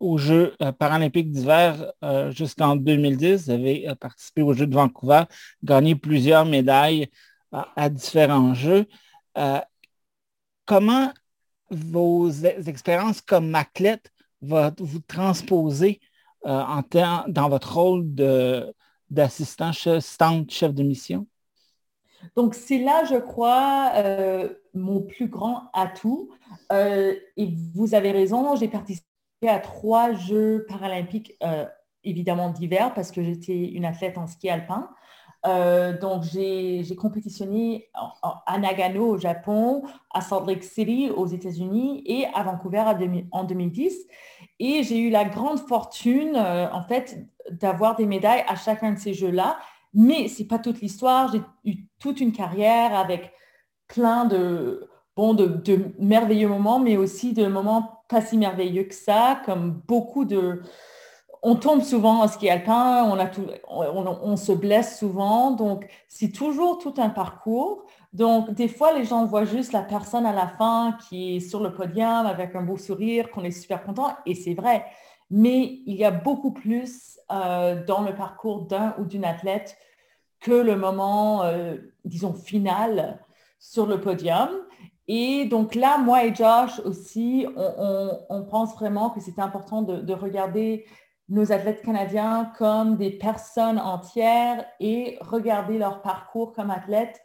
[0.00, 1.92] aux Jeux paralympiques d'hiver
[2.30, 3.44] jusqu'en 2010.
[3.44, 5.22] Vous avez participé aux Jeux de Vancouver,
[5.62, 7.08] gagné plusieurs médailles
[7.52, 8.88] à différents Jeux.
[9.38, 9.60] Euh,
[10.66, 11.12] comment
[11.70, 14.12] vos expériences comme athlète
[14.42, 16.00] vont vous transposer
[16.46, 16.62] euh,
[17.28, 18.04] dans votre rôle
[19.08, 20.16] d'assistant chef,
[20.48, 21.26] chef de mission?
[22.36, 26.30] Donc, c'est là, je crois, euh, mon plus grand atout.
[26.70, 29.06] Et vous avez raison, j'ai participé
[29.46, 31.38] à trois Jeux paralympiques,
[32.04, 34.90] évidemment d'hiver, parce que j'étais une athlète en ski alpin.
[35.46, 37.88] Euh, donc, j'ai compétitionné
[38.46, 39.82] à Nagano au Japon,
[40.12, 44.06] à Salt Lake City aux États-Unis et à Vancouver à 2000, en 2010.
[44.58, 48.98] Et j'ai eu la grande fortune, euh, en fait, d'avoir des médailles à chacun de
[48.98, 49.58] ces jeux-là.
[49.94, 51.32] Mais ce n'est pas toute l'histoire.
[51.32, 53.32] J'ai eu toute une carrière avec
[53.88, 59.40] plein de, bon, de merveilleux moments, mais aussi de moments pas si merveilleux que ça,
[59.46, 60.62] comme beaucoup de...
[61.42, 66.32] On tombe souvent en ski alpin, on, a tout, on, se blesse souvent, donc c'est
[66.32, 67.84] toujours tout un parcours.
[68.12, 71.62] Donc, des fois, les gens voient juste la personne à la fin qui est sur
[71.62, 74.84] le podium avec un beau sourire, qu'on est super content, et c'est vrai.
[75.30, 79.78] Mais il y a beaucoup plus euh, dans le parcours d'un ou d'une athlète
[80.40, 83.18] que le moment, euh, disons, final
[83.58, 84.50] sur le podium.
[85.06, 90.86] Et donc là, moi et Josh aussi, on, pense vraiment que c'est important de, regarder
[91.30, 97.22] nos athlètes canadiens comme des personnes entières et regarder leur parcours comme athlètes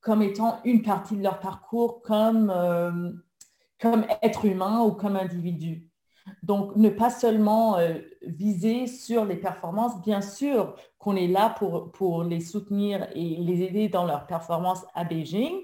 [0.00, 3.10] comme étant une partie de leur parcours comme, euh,
[3.80, 5.86] comme être humain ou comme individu.
[6.42, 11.90] Donc, ne pas seulement euh, viser sur les performances, bien sûr qu'on est là pour,
[11.92, 15.54] pour les soutenir et les aider dans leurs performances à Beijing,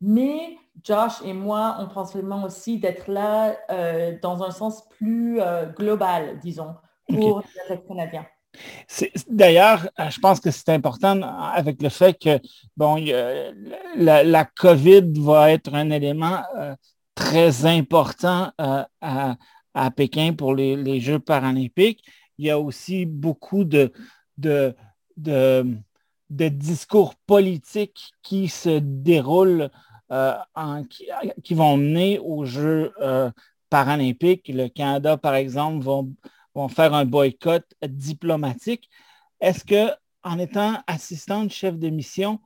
[0.00, 5.40] mais Josh et moi, on pense vraiment aussi d'être là euh, dans un sens plus
[5.76, 6.74] global, disons,
[7.12, 8.26] pour les Canadiens.
[9.28, 12.40] D'ailleurs, euh, je pense que c'est important avec le fait que
[12.76, 12.96] bon,
[13.96, 16.42] la, COVID va être un élément
[17.14, 19.36] très important à,
[19.94, 22.04] Pékin pour les, Jeux paralympiques.
[22.38, 23.92] Il y a aussi beaucoup de,
[24.36, 24.74] de,
[25.16, 25.76] de,
[26.30, 29.70] de discours politiques qui se déroulent
[30.12, 30.34] euh,
[31.44, 33.30] qui, vont mener aux Jeux euh,
[33.68, 34.48] paralympiques.
[34.48, 36.12] Le Canada, par exemple, vont,
[36.54, 38.88] vont faire un boycott diplomatique.
[39.40, 39.90] Est-ce que
[40.22, 42.40] en étant assistante chef de mission,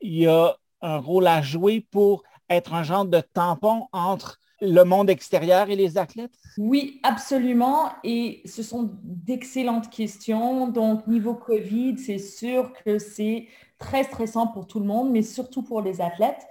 [0.00, 4.82] il y a un rôle à jouer pour être un genre de tampon entre le
[4.84, 6.34] monde extérieur et les athlètes?
[6.56, 7.90] Oui, absolument.
[8.04, 10.68] Et ce sont d'excellentes questions.
[10.68, 13.48] Donc, niveau COVID, c'est sûr que c'est
[13.78, 16.46] très stressant pour tout le monde, mais surtout pour les athlètes.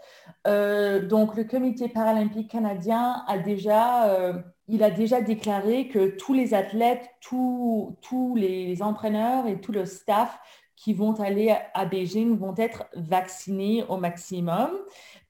[0.45, 4.33] Euh, donc, le Comité paralympique canadien a déjà, euh,
[4.67, 7.95] il a déjà déclaré que tous les athlètes, tous,
[8.35, 10.39] les entraîneurs et tout le staff
[10.75, 14.71] qui vont aller à Beijing vont être vaccinés au maximum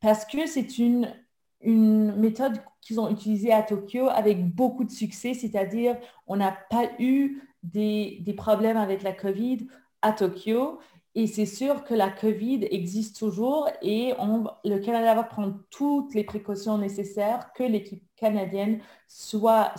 [0.02, 1.14] parce que c'est une,
[1.62, 7.42] méthode qu'ils ont utilisée à Tokyo avec beaucoup de succès, c'est-à-dire on n'a pas eu
[7.64, 9.68] des problèmes avec la COVID
[10.04, 10.80] à Tokyo
[11.16, 14.14] et c'est sûr que la COVID existe toujours et
[14.66, 19.74] le Canada va prendre toutes les précautions nécessaires que l'équipe canadienne soit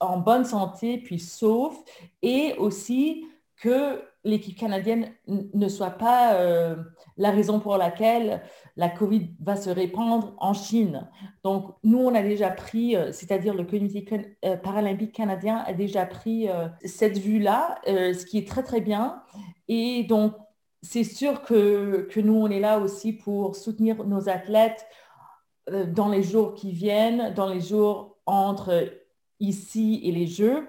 [0.00, 1.76] en bonne santé puis sauf
[2.22, 3.24] et aussi
[3.56, 6.74] que l'équipe canadienne ne soit pas euh,
[7.16, 8.42] la raison pour laquelle
[8.76, 11.08] la COVID va se répandre en Chine.
[11.44, 14.04] Donc, nous, on a déjà pris, euh, c'est-à-dire le comité
[14.44, 16.48] euh, paralympique canadien a déjà pris
[16.84, 19.22] cette vue-là, ce qui est très, très bien.
[19.68, 20.34] Et donc,
[20.82, 24.86] c'est sûr que, nous, on est là aussi pour soutenir nos athlètes
[25.88, 28.92] dans les jours qui viennent, dans les jours entre
[29.40, 30.66] ici et les Jeux.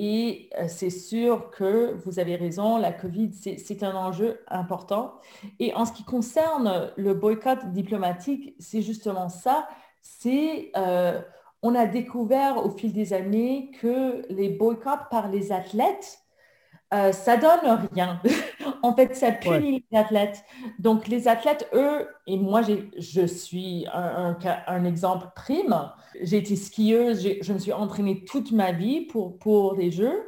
[0.00, 5.14] Et euh, c'est sûr que vous avez raison, la COVID, c'est un enjeu important.
[5.58, 9.68] Et en ce qui concerne le boycott diplomatique, c'est justement ça.
[10.00, 11.20] C'est, euh,
[11.62, 16.20] on a découvert au fil des années que les boycotts par les athlètes
[16.94, 18.20] euh, ça donne rien.
[18.82, 20.44] en fait, ça punit les athlètes.
[20.78, 22.62] Donc, les athlètes, eux, et moi,
[22.96, 24.36] je suis un,
[24.66, 25.90] un, exemple prime.
[26.22, 30.26] J'ai été skieuse, je me suis entraînée toute ma vie pour, pour les Jeux.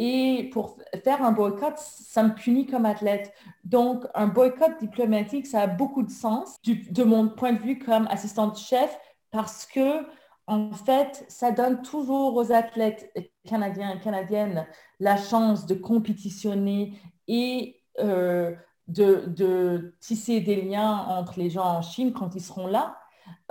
[0.00, 3.32] Et pour faire un boycott, ça me punit comme athlète.
[3.64, 8.06] Donc, un boycott diplomatique, ça a beaucoup de sens de mon point de vue comme
[8.06, 8.96] assistante chef
[9.32, 10.06] parce que
[10.48, 13.12] en fait, ça donne toujours aux athlètes
[13.44, 14.66] canadiens et canadiennes
[14.98, 18.54] la chance de compétitionner et euh,
[18.88, 22.96] de, tisser des liens entre les gens en Chine quand ils seront là,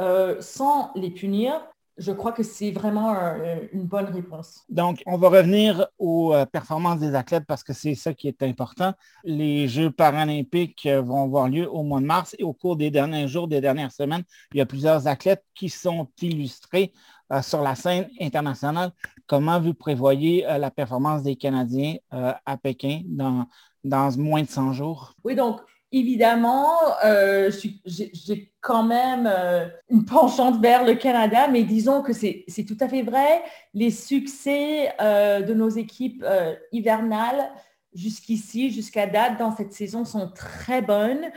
[0.02, 1.62] euh, sans les punir,
[1.98, 4.64] je crois que c'est vraiment euh, une bonne réponse.
[4.70, 8.44] Donc, on va revenir aux euh, performances des athlètes parce que c'est ça qui est
[8.44, 8.94] important.
[9.24, 12.92] Les Jeux paralympiques euh, vont avoir lieu au mois de mars et au cours des
[12.92, 14.24] derniers jours, des dernières semaines,
[14.54, 16.94] il y a plusieurs athlètes qui sont illustrés
[17.42, 18.92] sur la scène internationale.
[19.26, 23.48] Comment vous prévoyez la performance des Canadiens à Pékin dans,
[23.84, 25.14] dans moins de 100 jours?
[25.26, 25.60] Oui, donc
[25.94, 26.76] Évidemment,
[27.06, 27.50] euh,
[27.86, 32.90] j'ai quand même euh, une penchante vers le Canada, mais disons que c'est tout à
[32.90, 33.42] fait vrai.
[33.74, 36.26] Les succès euh, de nos équipes
[36.74, 37.52] hivernales
[37.94, 41.32] jusqu'ici, jusqu'à date, dans cette saison, sont très bonnes.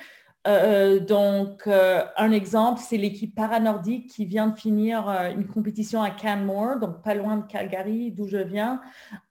[0.46, 6.02] Euh, donc, euh, un exemple, c'est l'équipe paranordique qui vient de finir euh, une compétition
[6.02, 8.80] à Canmore, donc pas loin de Calgary, d'où je viens,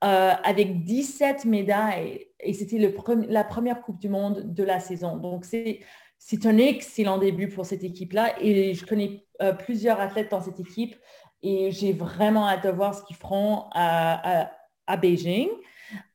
[0.01, 2.27] avec 17 médailles.
[2.39, 5.17] Et c'était la première Coupe du Monde de la saison.
[5.17, 8.35] Donc, c'est un excellent début pour cette équipe-là.
[8.41, 9.25] Et je connais
[9.65, 10.95] plusieurs athlètes dans cette équipe
[11.41, 14.49] et j'ai vraiment hâte de voir ce qu'ils feront à,
[14.87, 15.49] à, Beijing.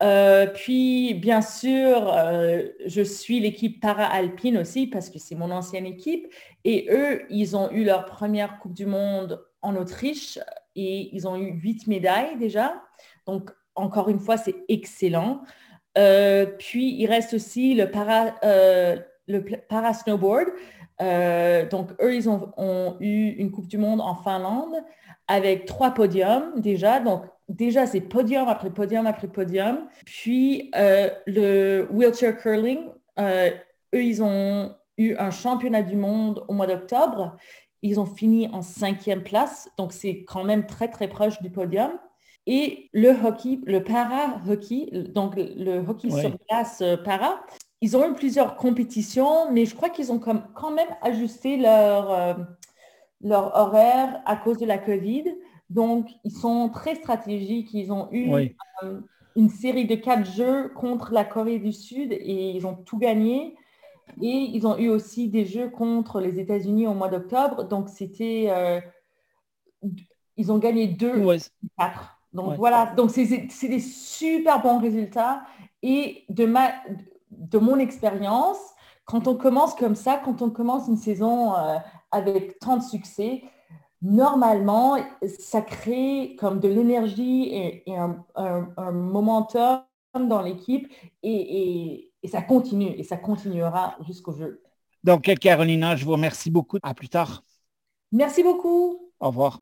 [0.02, 5.86] Euh, puis, bien sûr, euh, je suis l'équipe para-alpine aussi parce que c'est mon ancienne
[5.86, 6.26] équipe.
[6.64, 10.38] Et eux, ils ont eu leur première Coupe du Monde en Autriche
[10.76, 12.82] et ils ont eu huit médailles déjà.
[13.26, 15.42] Donc, encore une fois, c'est excellent.
[15.98, 20.48] Euh, puis, il reste aussi le para, le para snowboard.
[21.70, 24.76] donc, eux, ils ont, ont, eu une Coupe du Monde en Finlande
[25.26, 27.00] avec trois podiums déjà.
[27.00, 29.86] Donc, déjà, c'est podium après podium après podium.
[30.04, 32.80] Puis, euh, le wheelchair curling,
[33.18, 33.50] euh,
[33.94, 37.36] eux, ils ont eu un championnat du monde au mois d'octobre.
[37.82, 41.92] Ils ont fini en cinquième place, donc c'est quand même très, très proche du podium.
[42.46, 47.40] Et le hockey, le para-hockey, donc le hockey sur glace euh, para,
[47.80, 52.38] ils ont eu plusieurs compétitions, mais je crois qu'ils ont quand même ajusté leur,
[53.20, 55.24] leur horaire à cause de la COVID.
[55.70, 57.72] Donc, ils sont très stratégiques.
[57.74, 58.32] Ils ont eu
[58.82, 59.00] euh,
[59.36, 63.56] une série de quatre jeux contre la Corée du Sud et ils ont tout gagné.
[64.20, 67.64] Et ils ont eu aussi des jeux contre les États-Unis au mois d'octobre.
[67.64, 68.46] Donc, c'était...
[68.50, 68.80] Euh,
[70.36, 71.24] ils ont gagné deux,
[71.78, 72.18] quatre.
[72.32, 72.86] Donc, voilà.
[72.96, 75.42] Donc, c'est des super bons résultats.
[75.82, 76.72] Et de, ma,
[77.30, 78.58] de mon expérience,
[79.04, 81.76] quand on commence comme ça, quand on commence une saison euh,
[82.10, 83.42] avec tant de succès,
[84.04, 84.98] normalement,
[85.38, 89.80] ça crée comme de l'énergie et, un, momentum
[90.14, 90.92] dans l'équipe
[91.22, 94.62] et, ça continue et ça continuera jusqu'au jeu.
[95.02, 96.78] Donc, Carolina, je vous remercie beaucoup.
[96.82, 97.42] À plus tard.
[98.12, 99.10] Merci beaucoup.
[99.20, 99.60] Au revoir.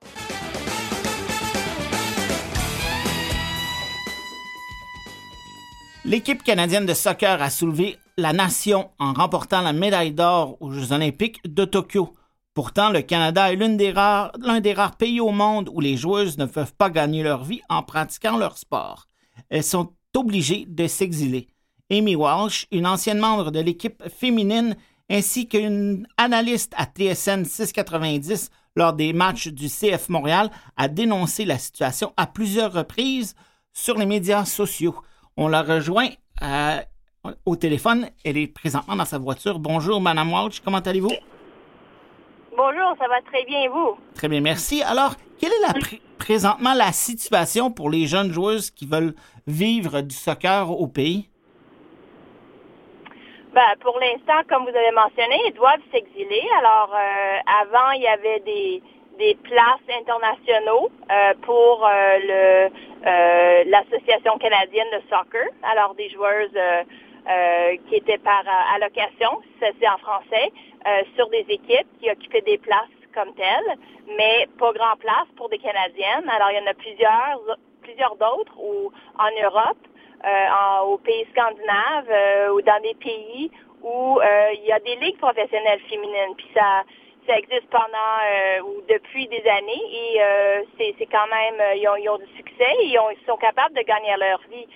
[6.04, 10.92] L'équipe canadienne de soccer a soulevé la nation en remportant la médaille d'or aux Jeux
[10.92, 12.12] olympiques de Tokyo.
[12.54, 16.74] Pourtant, le Canada est l'un des, rares, pays au monde où les joueuses ne peuvent
[16.74, 19.08] pas gagner leur vie en pratiquant leur sport.
[19.48, 21.48] Elles sont obligées de s'exiler.
[21.90, 24.76] Amy Walsh, une ancienne membre de l'équipe féminine,
[25.10, 31.58] ainsi qu'une analyste à TSN 690 lors des matchs du CF Montréal, a dénoncé la
[31.58, 33.34] situation à plusieurs reprises
[33.72, 34.94] sur les médias sociaux.
[35.38, 36.10] On la rejoint
[36.42, 36.80] euh,
[37.46, 38.08] au téléphone.
[38.24, 39.58] Elle est présentement dans sa voiture.
[39.58, 40.60] Bonjour, Madame Walsh.
[40.60, 41.12] Comment allez-vous?
[42.64, 43.96] Bonjour, ça va très bien vous?
[44.14, 44.84] Très bien, merci.
[44.84, 45.74] Alors, quelle est la
[46.16, 49.14] présentement la situation pour les jeunes joueuses qui veulent
[49.48, 51.28] vivre du soccer au pays?
[53.52, 56.42] Ben, pour l'instant, comme vous avez mentionné, ils doivent s'exiler.
[56.60, 58.80] Alors, euh, avant, il y avait des,
[59.18, 62.68] des places internationaux euh, pour euh,
[63.66, 65.48] l'Association canadienne de soccer.
[65.64, 66.56] Alors, des joueuses
[67.86, 68.42] qui étaient par
[68.74, 70.52] allocation, c'est en français.
[70.84, 73.78] Euh, sur des équipes qui occupaient des places comme telles,
[74.16, 76.28] mais pas grand place pour des Canadiennes.
[76.28, 79.78] Alors, il y en a plusieurs, plusieurs d'autres ou en Europe,
[80.24, 84.18] euh, en, aux pays scandinaves euh, ou dans des pays où
[84.54, 86.34] il y a des ligues professionnelles féminines.
[86.36, 86.82] Puis ça,
[87.26, 90.20] ça existe pendant ou depuis des années et
[90.98, 94.40] c'est quand même ils ont, ils du succès et ils, sont capables de gagner leur
[94.50, 94.66] vie.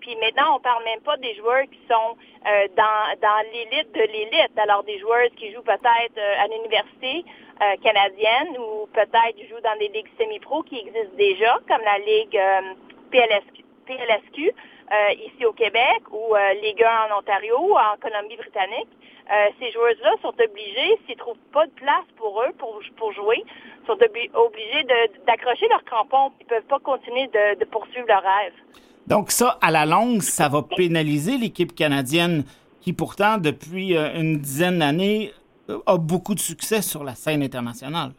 [0.00, 2.16] puis maintenant, on parle même pas des joueurs qui sont
[2.46, 4.56] euh, dans, dans l'élite de l'élite.
[4.56, 7.24] Alors des joueuses qui jouent peut-être euh, à l'université
[7.60, 12.40] euh, canadienne ou peut-être jouent dans des ligues semi-pro qui existent déjà, comme la Ligue
[13.10, 14.54] PLSQ, PLSQ
[15.18, 18.88] ici au Québec ou Ligue 1 en Ontario ou en Colombie-Britannique.
[19.58, 23.42] ces joueuses-là sont obligées, s'ils ne trouvent pas de place pour eux pour, pour jouer,
[23.86, 23.98] sont
[24.34, 24.84] obligées
[25.26, 26.32] d'accrocher leurs crampons.
[26.40, 28.54] Ils ne peuvent pas continuer de, de poursuivre leur rêve.
[29.06, 32.44] Donc ça, à la longue, ça va pénaliser l'équipe canadienne
[32.86, 35.32] qui pourtant, depuis euh, une dizaine d'années,
[35.70, 38.12] euh, a beaucoup de succès sur la scène internationale.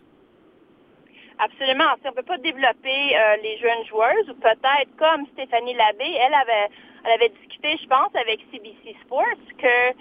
[1.40, 1.96] Absolument.
[2.02, 6.18] Si on ne peut pas développer euh, les jeunes joueuses, ou peut-être comme Stéphanie Labbé,
[6.20, 6.70] elle avait,
[7.06, 9.26] elle avait discuté, je pense, avec CBC Sports,
[9.58, 9.94] que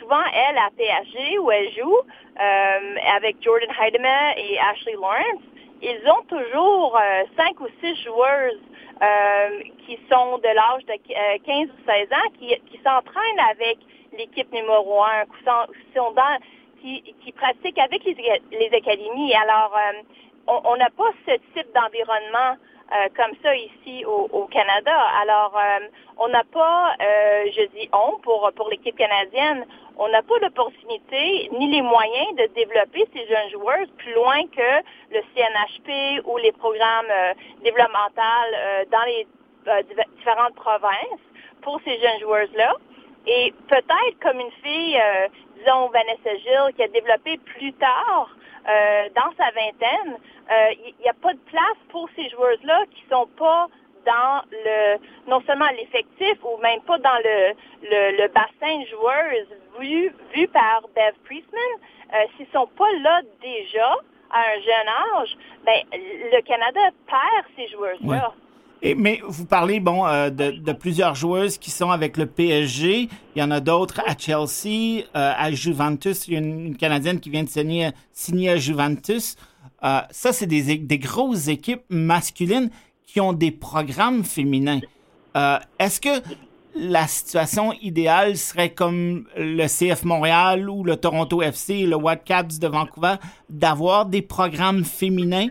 [0.00, 1.96] souvent, elle, à PSG, où elle joue,
[2.36, 5.42] avec Jordan Heidemann et Ashley Lawrence,
[5.82, 6.98] ils ont toujours
[7.36, 8.60] cinq ou six joueuses
[9.02, 10.94] euh, qui sont de l'âge de
[11.44, 13.78] 15 euh, ou 16 ans, qui, qui s'entraînent avec
[14.16, 15.44] l'équipe numéro 1, qui,
[15.96, 16.38] sont dans,
[16.80, 18.14] qui, qui pratiquent avec les,
[18.52, 19.34] les académies.
[19.34, 20.02] Alors, euh,
[20.46, 22.56] on n'a pas ce type d'environnement
[22.92, 24.94] euh, comme ça ici au, Canada.
[25.22, 25.86] Alors, euh,
[26.18, 29.64] on n'a pas, euh, je dis on pour, pour l'équipe canadienne,
[29.96, 34.82] on n'a pas l'opportunité ni les moyens de développer ces jeunes joueurs plus loin que
[35.10, 37.12] le CNHP ou les programmes
[37.62, 38.20] développementaux
[38.90, 39.26] dans les
[40.18, 41.22] différentes provinces
[41.62, 42.74] pour ces jeunes joueuses-là.
[43.26, 45.00] Et peut-être comme une fille
[45.62, 48.30] disons Vanessa Gill, qui a développé plus tard,
[49.14, 50.18] dans sa vingtaine,
[50.86, 53.68] il n'y a pas de place pour ces joueuses-là qui sont pas
[54.04, 54.98] dans le
[55.28, 59.48] non seulement l'effectif ou même pas dans le, le, bassin de joueuses
[59.78, 61.60] vu, vu par Bev Priestman,
[62.14, 63.96] euh, s'ils sont pas là déjà
[64.30, 68.32] à un jeune âge, ben, le Canada perd ces joueuses-là.
[68.96, 73.08] Mais vous parlez bon euh, de, plusieurs joueuses qui sont avec le PSG.
[73.34, 76.26] Il y en a d'autres à Chelsea, euh, à Juventus.
[76.26, 79.36] Il y a une, Canadienne qui vient de signer, signer à Juventus.
[79.82, 82.70] ça, c'est des, des grosses équipes masculines
[83.06, 84.80] qui ont des programmes féminins.
[85.36, 86.22] Euh, est-ce que
[86.74, 92.68] la situation idéale serait comme le CF Montréal ou le Toronto FC, le Whitecaps de
[92.68, 93.16] Vancouver,
[93.50, 95.48] d'avoir des programmes féminins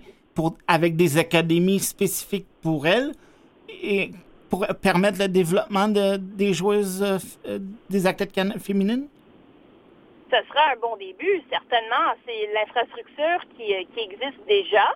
[0.67, 3.11] avec des académies spécifiques pour elles
[3.69, 4.11] et
[4.49, 7.01] pour permettre le développement de, des joueuses,
[7.45, 7.59] euh,
[7.89, 9.07] des athlètes féminines?
[10.29, 12.15] Ce serait un bon début, certainement.
[12.25, 14.95] C'est l'infrastructure qui, qui existe déjà.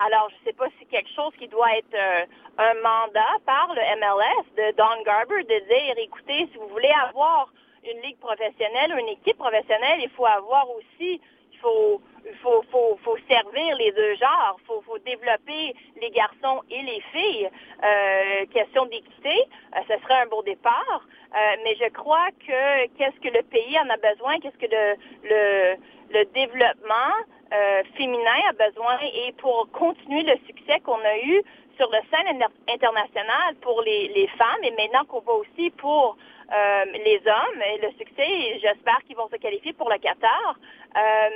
[0.00, 2.24] Alors, je ne sais pas si quelque chose qui doit être euh,
[2.56, 7.52] un mandat par le MLS de Don Garber de dire, écoutez, si vous voulez avoir
[7.84, 11.20] une ligue professionnelle une équipe professionnelle, il faut avoir aussi,
[11.52, 12.00] il faut,
[12.42, 17.48] faut, faut, faut servir les deux genres, faut, faut, développer les garçons et les filles.
[17.82, 19.44] Euh, question d'équité,
[19.76, 21.02] euh, ce serait un beau départ,
[21.34, 24.96] euh, mais je crois que qu'est-ce que le pays en a besoin, qu'est-ce que le,
[25.24, 25.76] le,
[26.18, 27.14] le développement
[27.52, 28.98] euh, féminin a besoin.
[29.02, 31.42] Et pour continuer le succès qu'on a eu
[31.76, 36.16] sur le scène international pour les, femmes et maintenant qu'on voit aussi pour
[36.52, 40.58] euh, les hommes et le succès, j'espère qu'ils vont se qualifier pour le Qatar,
[40.96, 41.30] euh,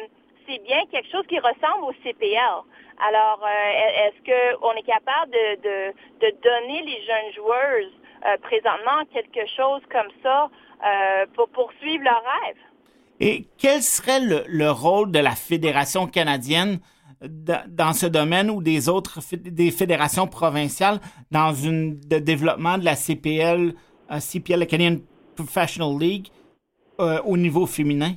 [0.46, 2.62] c'est bien quelque chose qui ressemble au CPL.
[2.98, 7.92] Alors, est-ce qu'on est capable de, donner les jeunes joueuses
[8.42, 10.48] présentement quelque chose comme ça
[11.34, 12.56] pour poursuivre leur rêve?
[13.20, 16.80] Et quel serait le, rôle de la Fédération canadienne
[17.22, 23.74] dans ce domaine ou des autres des fédérations provinciales dans une développement de la CPL,
[24.10, 25.00] euh, CPL, la Canadian
[25.34, 26.28] Professional League,
[27.00, 28.14] euh, au niveau féminin?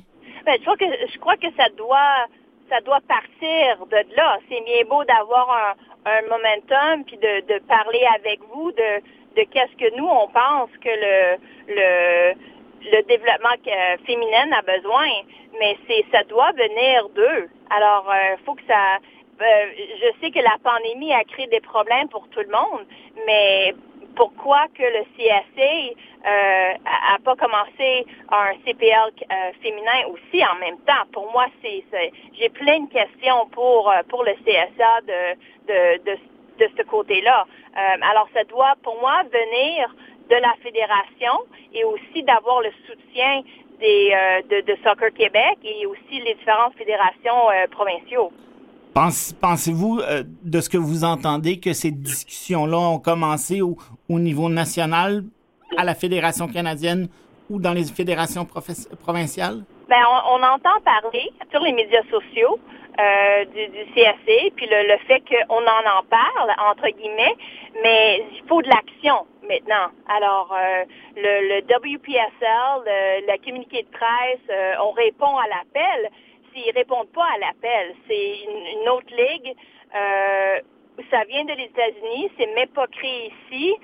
[0.48, 2.24] Ben, je, crois que, je crois que ça doit
[2.70, 4.38] ça doit partir de là.
[4.48, 5.76] C'est bien beau d'avoir
[6.06, 9.02] un, un, momentum puis de, de parler avec vous de,
[9.36, 11.36] de qu'est-ce que nous on pense que le
[11.68, 12.34] le
[12.80, 13.56] le développement
[14.06, 15.10] féminin a besoin,
[15.60, 17.50] mais c'est ça doit venir d'eux.
[17.68, 18.96] Alors, il euh, faut que ça.
[18.96, 19.66] Euh,
[20.00, 22.86] je sais que la pandémie a créé des problèmes pour tout le monde,
[23.26, 23.74] mais
[24.18, 25.94] pourquoi que le CSA
[26.26, 26.74] euh,
[27.14, 31.06] a, pas commencé un CPL euh, féminin aussi en même temps?
[31.12, 31.84] Pour moi, c'est,
[32.38, 35.20] j'ai plein de questions pour pour le CSA de
[35.68, 36.16] de,
[36.58, 37.46] de, ce côté-là.
[38.10, 39.94] alors, ça doit, pour moi, venir
[40.28, 41.36] de la fédération
[41.72, 43.42] et aussi d'avoir le soutien
[43.80, 48.32] des, euh, de, Soccer Québec et aussi les différentes fédérations euh, provinciaux.
[49.40, 53.76] Pensez-vous, euh, de ce que vous entendez, que ces discussions-là ont commencé au,
[54.08, 55.24] au, niveau national,
[55.76, 57.08] à la Fédération canadienne
[57.50, 58.46] ou dans les fédérations
[59.00, 59.64] provinciales?
[59.88, 62.58] Ben, on, entend parler sur les médias sociaux
[63.54, 67.36] du, du CSC, puis le, le fait qu'on en en parle, entre guillemets,
[67.82, 69.90] mais il faut de l'action maintenant.
[70.08, 70.84] Alors, euh,
[71.16, 76.10] le, WPSL, le, la communiqué de presse, euh, on répond à l'appel.
[76.52, 79.54] S'ils répondent pas à l'appel, c'est une, autre ligue.
[80.98, 83.74] Euh, ça vient de les États-Unis, c'est même pas créé ici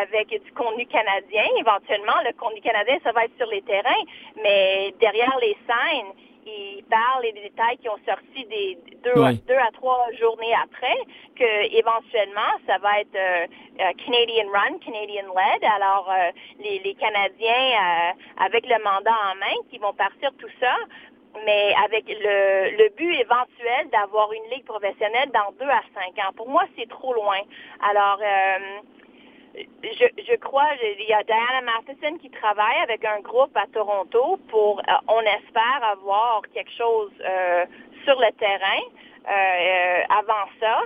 [0.00, 1.44] avec du contenu canadien.
[1.58, 4.04] Éventuellement, le contenu canadien, ça va être sur les terrains,
[4.42, 6.12] mais derrière les scènes,
[6.46, 9.14] il parle des détails qui ont sorti des deux,
[9.46, 10.98] deux à trois journées après,
[11.36, 13.46] que éventuellement ça va être euh,
[13.80, 15.64] euh, Canadian Run, Canadian Led.
[15.64, 20.74] Alors euh, les, les, Canadiens avec le mandat en main qui vont partir tout ça,
[21.44, 26.32] mais avec le, le but éventuel d'avoir une ligue professionnelle dans deux à cinq ans.
[26.36, 27.40] Pour moi, c'est trop loin.
[27.80, 28.20] Alors
[29.54, 34.38] je, je crois, il y a Diana Matheson qui travaille avec un groupe à Toronto
[34.48, 37.66] pour, euh, on espère avoir quelque chose euh,
[38.04, 38.82] sur le terrain
[39.28, 40.80] euh, avant ça.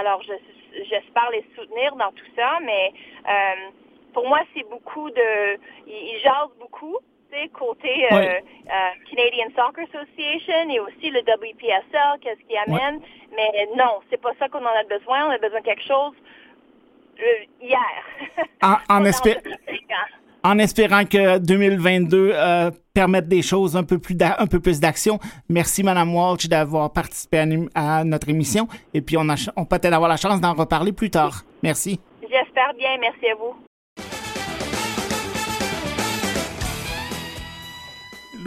[0.00, 2.92] alors, j'espère les soutenir dans tout ça, mais
[4.12, 6.98] pour moi, c'est beaucoup de, ils, jasent beaucoup
[7.52, 13.00] côté Canadian Soccer Association et aussi le WPSL, qu'est-ce qui amène.
[13.34, 15.26] Mais non, c'est pas ça qu'on en a besoin.
[15.26, 16.14] On a besoin de quelque chose
[17.60, 18.44] hier.
[20.44, 25.18] En, espérant que 2022 euh, permette des choses un peu plus un peu plus d'action.
[25.48, 29.94] Merci Madame Walsh d'avoir participé à, notre émission et puis on, a, on peut peut-être
[29.94, 31.42] avoir la chance d'en reparler plus tard.
[31.62, 32.00] Merci.
[32.22, 32.96] J'espère bien.
[33.00, 33.56] Merci à vous.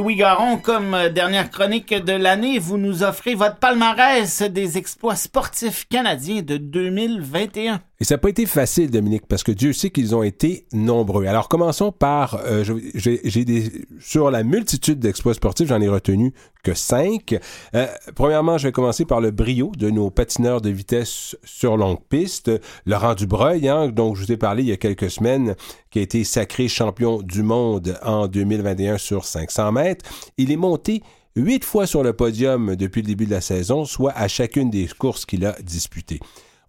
[0.02, 5.16] Louis Garon, comme euh, dernière chronique de l'année, vous nous offrez votre palmarès des exploits
[5.16, 7.82] sportifs canadiens de 2021.
[8.02, 11.28] Et ça n'a pas été facile, Dominique, parce que Dieu sait qu'ils ont été nombreux.
[11.28, 12.64] Alors commençons par, euh,
[12.96, 16.34] j'ai des sur la multitude d'exploits sportifs, j'en ai retenu
[16.64, 17.40] que cinq.
[17.76, 17.86] Euh,
[18.16, 22.50] premièrement, je vais commencer par le brio de nos patineurs de vitesse sur longue piste.
[22.88, 25.56] Laurent Dubreuil, hein, dont je vous ai parlé il y a quelques semaines,
[25.92, 30.06] qui a été sacré champion du monde en 2021 sur 500 mètres.
[30.40, 31.04] Il est monté
[31.36, 34.88] huit fois sur le podium depuis le début de la saison, soit à chacune des
[34.88, 36.20] courses qu'il a disputées.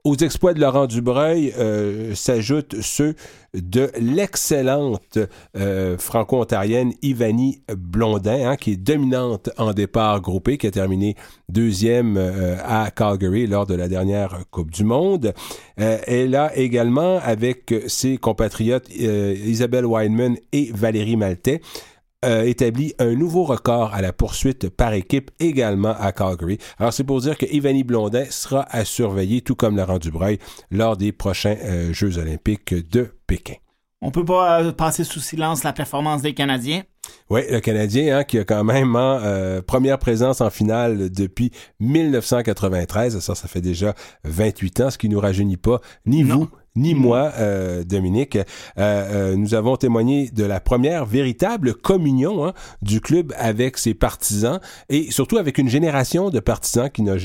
[0.05, 3.15] Aux exploits de Laurent Dubreuil euh, s'ajoutent ceux
[3.55, 5.17] de l'excellente
[5.57, 11.15] euh, franco-ontarienne Ivani Blondin, hein, qui est dominante en départ groupé, qui a terminé
[11.49, 15.35] deuxième euh, à Calgary lors de la dernière Coupe du Monde.
[15.77, 21.61] elle a également, avec ses compatriotes Isabelle Weinman et Valérie Maltais,
[22.25, 26.59] euh, établi un nouveau record à la poursuite par équipe également à Calgary.
[26.79, 30.39] Alors c'est pour dire que Ivani Blondin sera à surveiller, tout comme Laurent Dubreuil,
[30.70, 33.55] lors des prochains euh, Jeux olympiques de Pékin.
[34.01, 36.83] On peut pas euh, passer sous silence la performance des Canadiens?
[37.29, 41.51] Oui, le Canadien hein, qui a quand même hein, première présence en finale depuis
[41.81, 43.18] 1993.
[43.18, 43.95] Ça, ça fait déjà
[44.25, 48.37] 28 ans, ce qui nous rajeunit pas, ni vous, ni moi, euh, Dominique.
[48.37, 48.43] Euh,
[48.79, 54.61] euh, nous avons témoigné de la première véritable communion hein, du club avec ses partisans
[54.89, 57.16] et surtout avec une génération de partisans qui n'a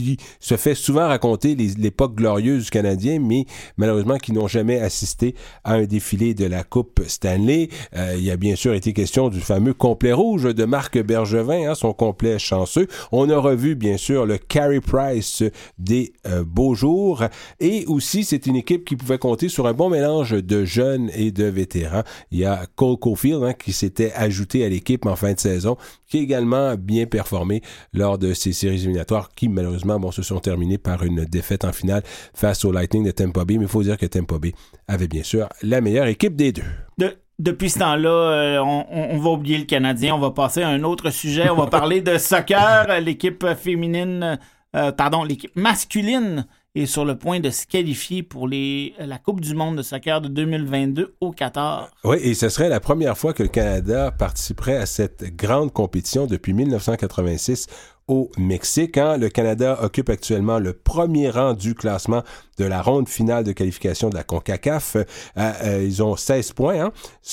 [0.00, 3.46] qui se fait souvent raconter l'époque glorieuse du Canadien, mais
[3.76, 5.34] malheureusement qui n'ont jamais assisté
[5.64, 7.68] à un défilé de la Coupe Stanley.
[7.96, 11.70] Euh, il y a bien sûr été question du fameux complet rouge de Marc Bergevin,
[11.70, 12.86] hein, son complet chanceux.
[13.12, 15.42] On a revu bien sûr le Carey Price
[15.78, 17.24] des euh, beaux jours,
[17.58, 21.30] et aussi c'est une équipe qui pouvait compter sur un bon mélange de jeunes et
[21.30, 22.02] de vétérans.
[22.30, 25.76] Il y a Cole Caulfield hein, qui s'était ajouté à l'équipe en fin de saison,
[26.10, 27.62] qui a également bien performé
[27.94, 31.72] lors de ces séries éliminatoires qui malheureusement bon, se sont terminées par une défaite en
[31.72, 32.02] finale
[32.34, 33.56] face au Lightning de Tampa Bay.
[33.56, 34.52] Mais il faut dire que Tampa Bay
[34.88, 37.12] avait bien sûr la meilleure équipe des deux.
[37.38, 40.14] depuis ce temps-là, euh, on, va oublier le Canadien.
[40.14, 41.48] On va passer à un autre sujet.
[41.48, 43.00] On va parler de soccer.
[43.00, 44.38] L'équipe féminine,
[44.76, 49.40] euh, pardon, l'équipe masculine est sur le point de se qualifier pour les, la Coupe
[49.40, 51.90] du monde de soccer de 2022 au Qatar.
[52.04, 56.26] Oui, et ce serait la première fois que le Canada participerait à cette grande compétition
[56.26, 57.66] depuis 1986
[58.06, 58.98] au Mexique.
[58.98, 59.16] Hein.
[59.16, 62.22] Le Canada occupe actuellement le premier rang du classement
[62.58, 64.96] de la ronde finale de qualification de la CONCACAF.
[64.96, 65.04] Euh,
[65.36, 66.92] euh, ils ont 16 points hein.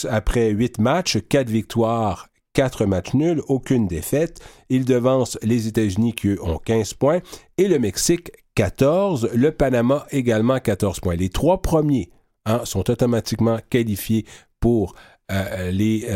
[0.09, 2.26] après 8 matchs, 4 victoires,
[2.58, 4.39] 4 matchs nuls, aucune défaite.
[4.70, 7.20] Ils devancent les États-Unis qui eux, ont 15 points
[7.60, 9.30] et le Mexique 14.
[9.36, 11.16] Le Panama également 14 points.
[11.16, 12.10] Les trois premiers
[12.45, 14.26] hein, sont automatiquement qualifiés
[14.60, 14.95] pour
[15.32, 16.08] euh, les,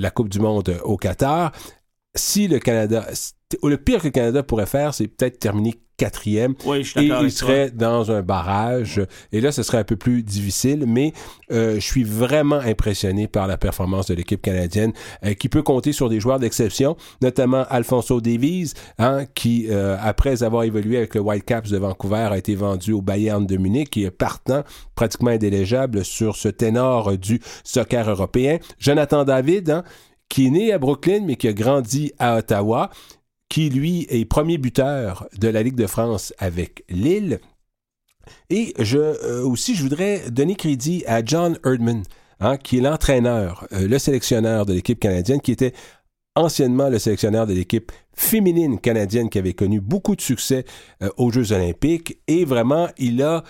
[0.00, 1.52] la Coupe du Monde au Qatar.
[2.16, 3.06] Si le Canada,
[3.62, 7.30] le pire que le Canada pourrait faire, c'est peut-être terminer quatrième oui, je et il
[7.30, 9.00] serait dans un barrage.
[9.32, 11.12] Et là ce serait un peu plus difficile mais
[11.52, 14.92] euh, je suis vraiment impressionné par la performance de l'équipe canadienne
[15.24, 20.42] euh, qui peut compter sur des joueurs d'exception notamment Alfonso Davies hein, qui euh, après
[20.42, 24.04] avoir évolué avec le Whitecaps de Vancouver a été vendu au Bayern de Munich qui
[24.04, 24.64] est partant
[24.94, 28.58] pratiquement indélégeable sur ce ténor du soccer européen.
[28.78, 29.84] Jonathan David hein,
[30.28, 32.90] qui est né à Brooklyn mais qui a grandi à Ottawa
[33.54, 37.38] qui lui est premier buteur de la Ligue de France avec Lille.
[38.50, 42.02] Et je, euh, aussi, je voudrais donner crédit à John Erdman,
[42.40, 45.72] hein, qui est l'entraîneur, euh, le sélectionneur de l'équipe canadienne, qui était
[46.34, 50.64] anciennement le sélectionneur de l'équipe féminine canadienne qui avait connu beaucoup de succès
[51.04, 52.18] euh, aux Jeux olympiques.
[52.26, 53.44] Et vraiment, il a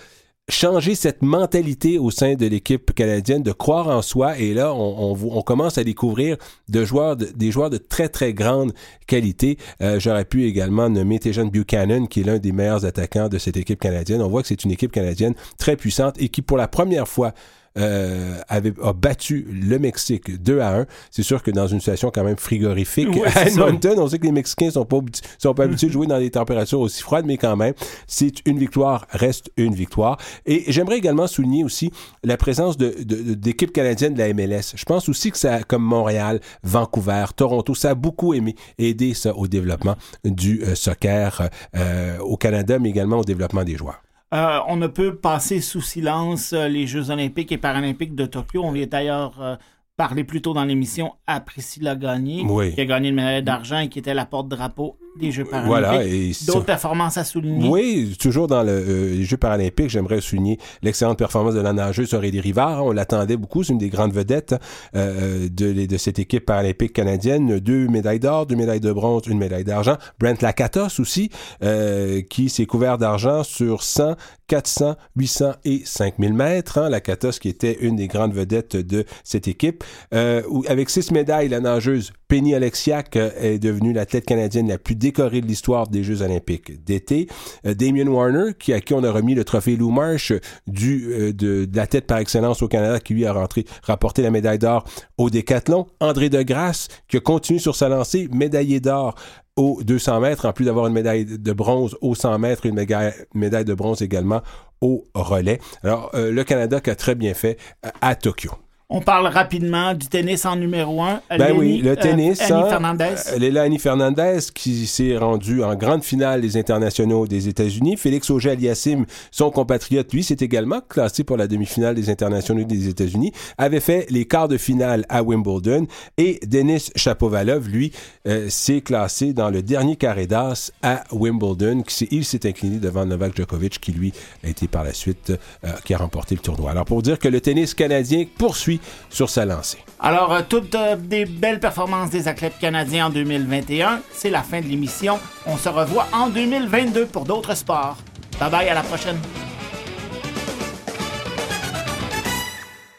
[0.49, 4.37] changer cette mentalité au sein de l'équipe canadienne de croire en soi.
[4.37, 6.37] Et là on, commence à découvrir
[6.69, 8.73] de joueurs des joueurs de très très grande
[9.07, 9.57] qualité.
[9.81, 13.57] Euh, j'aurais pu également nommer Tejan Buchanan qui est l'un des meilleurs attaquants de cette
[13.57, 14.21] équipe canadienne.
[14.21, 17.33] On voit que c'est une équipe canadienne très puissante et qui pour la première fois
[17.77, 20.85] euh, avait, a battu le Mexique 2 à 1.
[21.11, 24.31] C'est sûr que dans une situation quand même frigorifique à Edmonton, on sait que les
[24.31, 24.99] Mexicains sont pas,
[25.37, 27.73] sont pas habitués de jouer dans des températures aussi froides, mais quand même,
[28.07, 30.17] c'est une victoire reste une victoire.
[30.45, 31.91] Et j'aimerais également souligner aussi
[32.23, 34.73] la présence de, d'équipes canadiennes de la MLS.
[34.75, 39.35] Je pense aussi que ça, comme Montréal, Vancouver, Toronto, ça a beaucoup aimé, aidé ça
[39.35, 44.04] au développement du euh, soccer euh, au Canada, mais également au développement des joueurs.
[44.33, 48.63] Euh, on ne peut passer sous silence euh, les Jeux olympiques et paralympiques de Tokyo.
[48.63, 49.55] On vient d'ailleurs euh,
[49.97, 53.89] parler plus tôt dans l'émission à Priscilla Gagné, qui a gagné une médaille d'argent et
[53.89, 55.67] qui était la porte-drapeau des Jeux paralympiques.
[55.67, 56.03] Voilà.
[56.45, 57.69] D'autres performances à souligner?
[57.69, 62.13] Oui, toujours dans le, euh, les Jeux paralympiques, j'aimerais souligner l'excellente performance de la nageuse
[62.13, 62.85] Aurélie Rivard.
[62.85, 64.55] On l'attendait beaucoup, c'est une des grandes vedettes
[64.95, 67.59] euh, de, de cette équipe paralympique canadienne.
[67.59, 69.97] Deux médailles d'or, deux médailles de bronze, une médaille d'argent.
[70.19, 71.29] Brent Lakatos aussi,
[71.63, 74.15] euh, qui s'est couvert d'argent sur 100,
[74.47, 76.77] 400, 800 et 5000 mètres.
[76.77, 79.83] Hein, Lakatos qui était une des grandes vedettes de cette équipe.
[80.13, 84.95] Euh, avec six médailles, la nageuse Penny Alexiak euh, est devenue l'athlète canadienne la plus
[85.05, 87.27] décorée de l'histoire des Jeux olympiques d'été.
[87.67, 90.33] Euh, Damien Warner, qui, à qui on a remis le trophée Lou Marsh
[90.65, 94.31] du, euh, de, de l'athlète par excellence au Canada, qui lui a rentré, rapporté la
[94.31, 94.83] médaille d'or
[95.19, 95.85] au décathlon.
[95.99, 99.13] André Degrasse, qui a continué sur sa lancée, médaillé d'or
[99.55, 103.13] au 200 mètres, en plus d'avoir une médaille de bronze au 100 mètres, une médaille,
[103.35, 104.41] médaille de bronze également
[104.81, 105.59] au relais.
[105.83, 107.57] Alors, le Canada qui a très bien fait
[108.01, 108.64] à Tokyo.
[108.87, 111.19] On parle rapidement du tennis en numéro un.
[111.35, 112.39] Ben oui, le euh, tennis.
[112.39, 113.15] Annie hein, Fernandez.
[113.39, 117.97] Léla Annie Fernandez qui s'est rendue en grande finale des internationaux des États-Unis.
[117.97, 123.31] Félix Auger-Aliassime, son compatriote, lui, s'est également classé pour la demi-finale des internationaux des États-Unis,
[123.57, 125.87] avait fait les quarts de finale à Wimbledon.
[126.17, 127.91] Et Denis Chapovalov, lui,
[128.27, 131.83] euh, s'est classé dans le dernier carré d'as à Wimbledon.
[132.11, 134.13] Il s'est incliné devant Novak Djokovic, qui lui
[134.43, 135.33] a été par la suite,
[135.63, 136.69] euh, qui a remporté le tournoi.
[136.69, 138.74] Alors pour dire que le tennis canadien poursuit
[139.09, 139.79] sur sa lancée.
[139.99, 144.01] Alors, euh, toutes euh, des belles performances des athlètes canadiens en 2021.
[144.13, 145.19] C'est la fin de l'émission.
[145.45, 147.97] On se revoit en 2022 pour d'autres sports.
[148.39, 149.17] Bye bye, à la prochaine.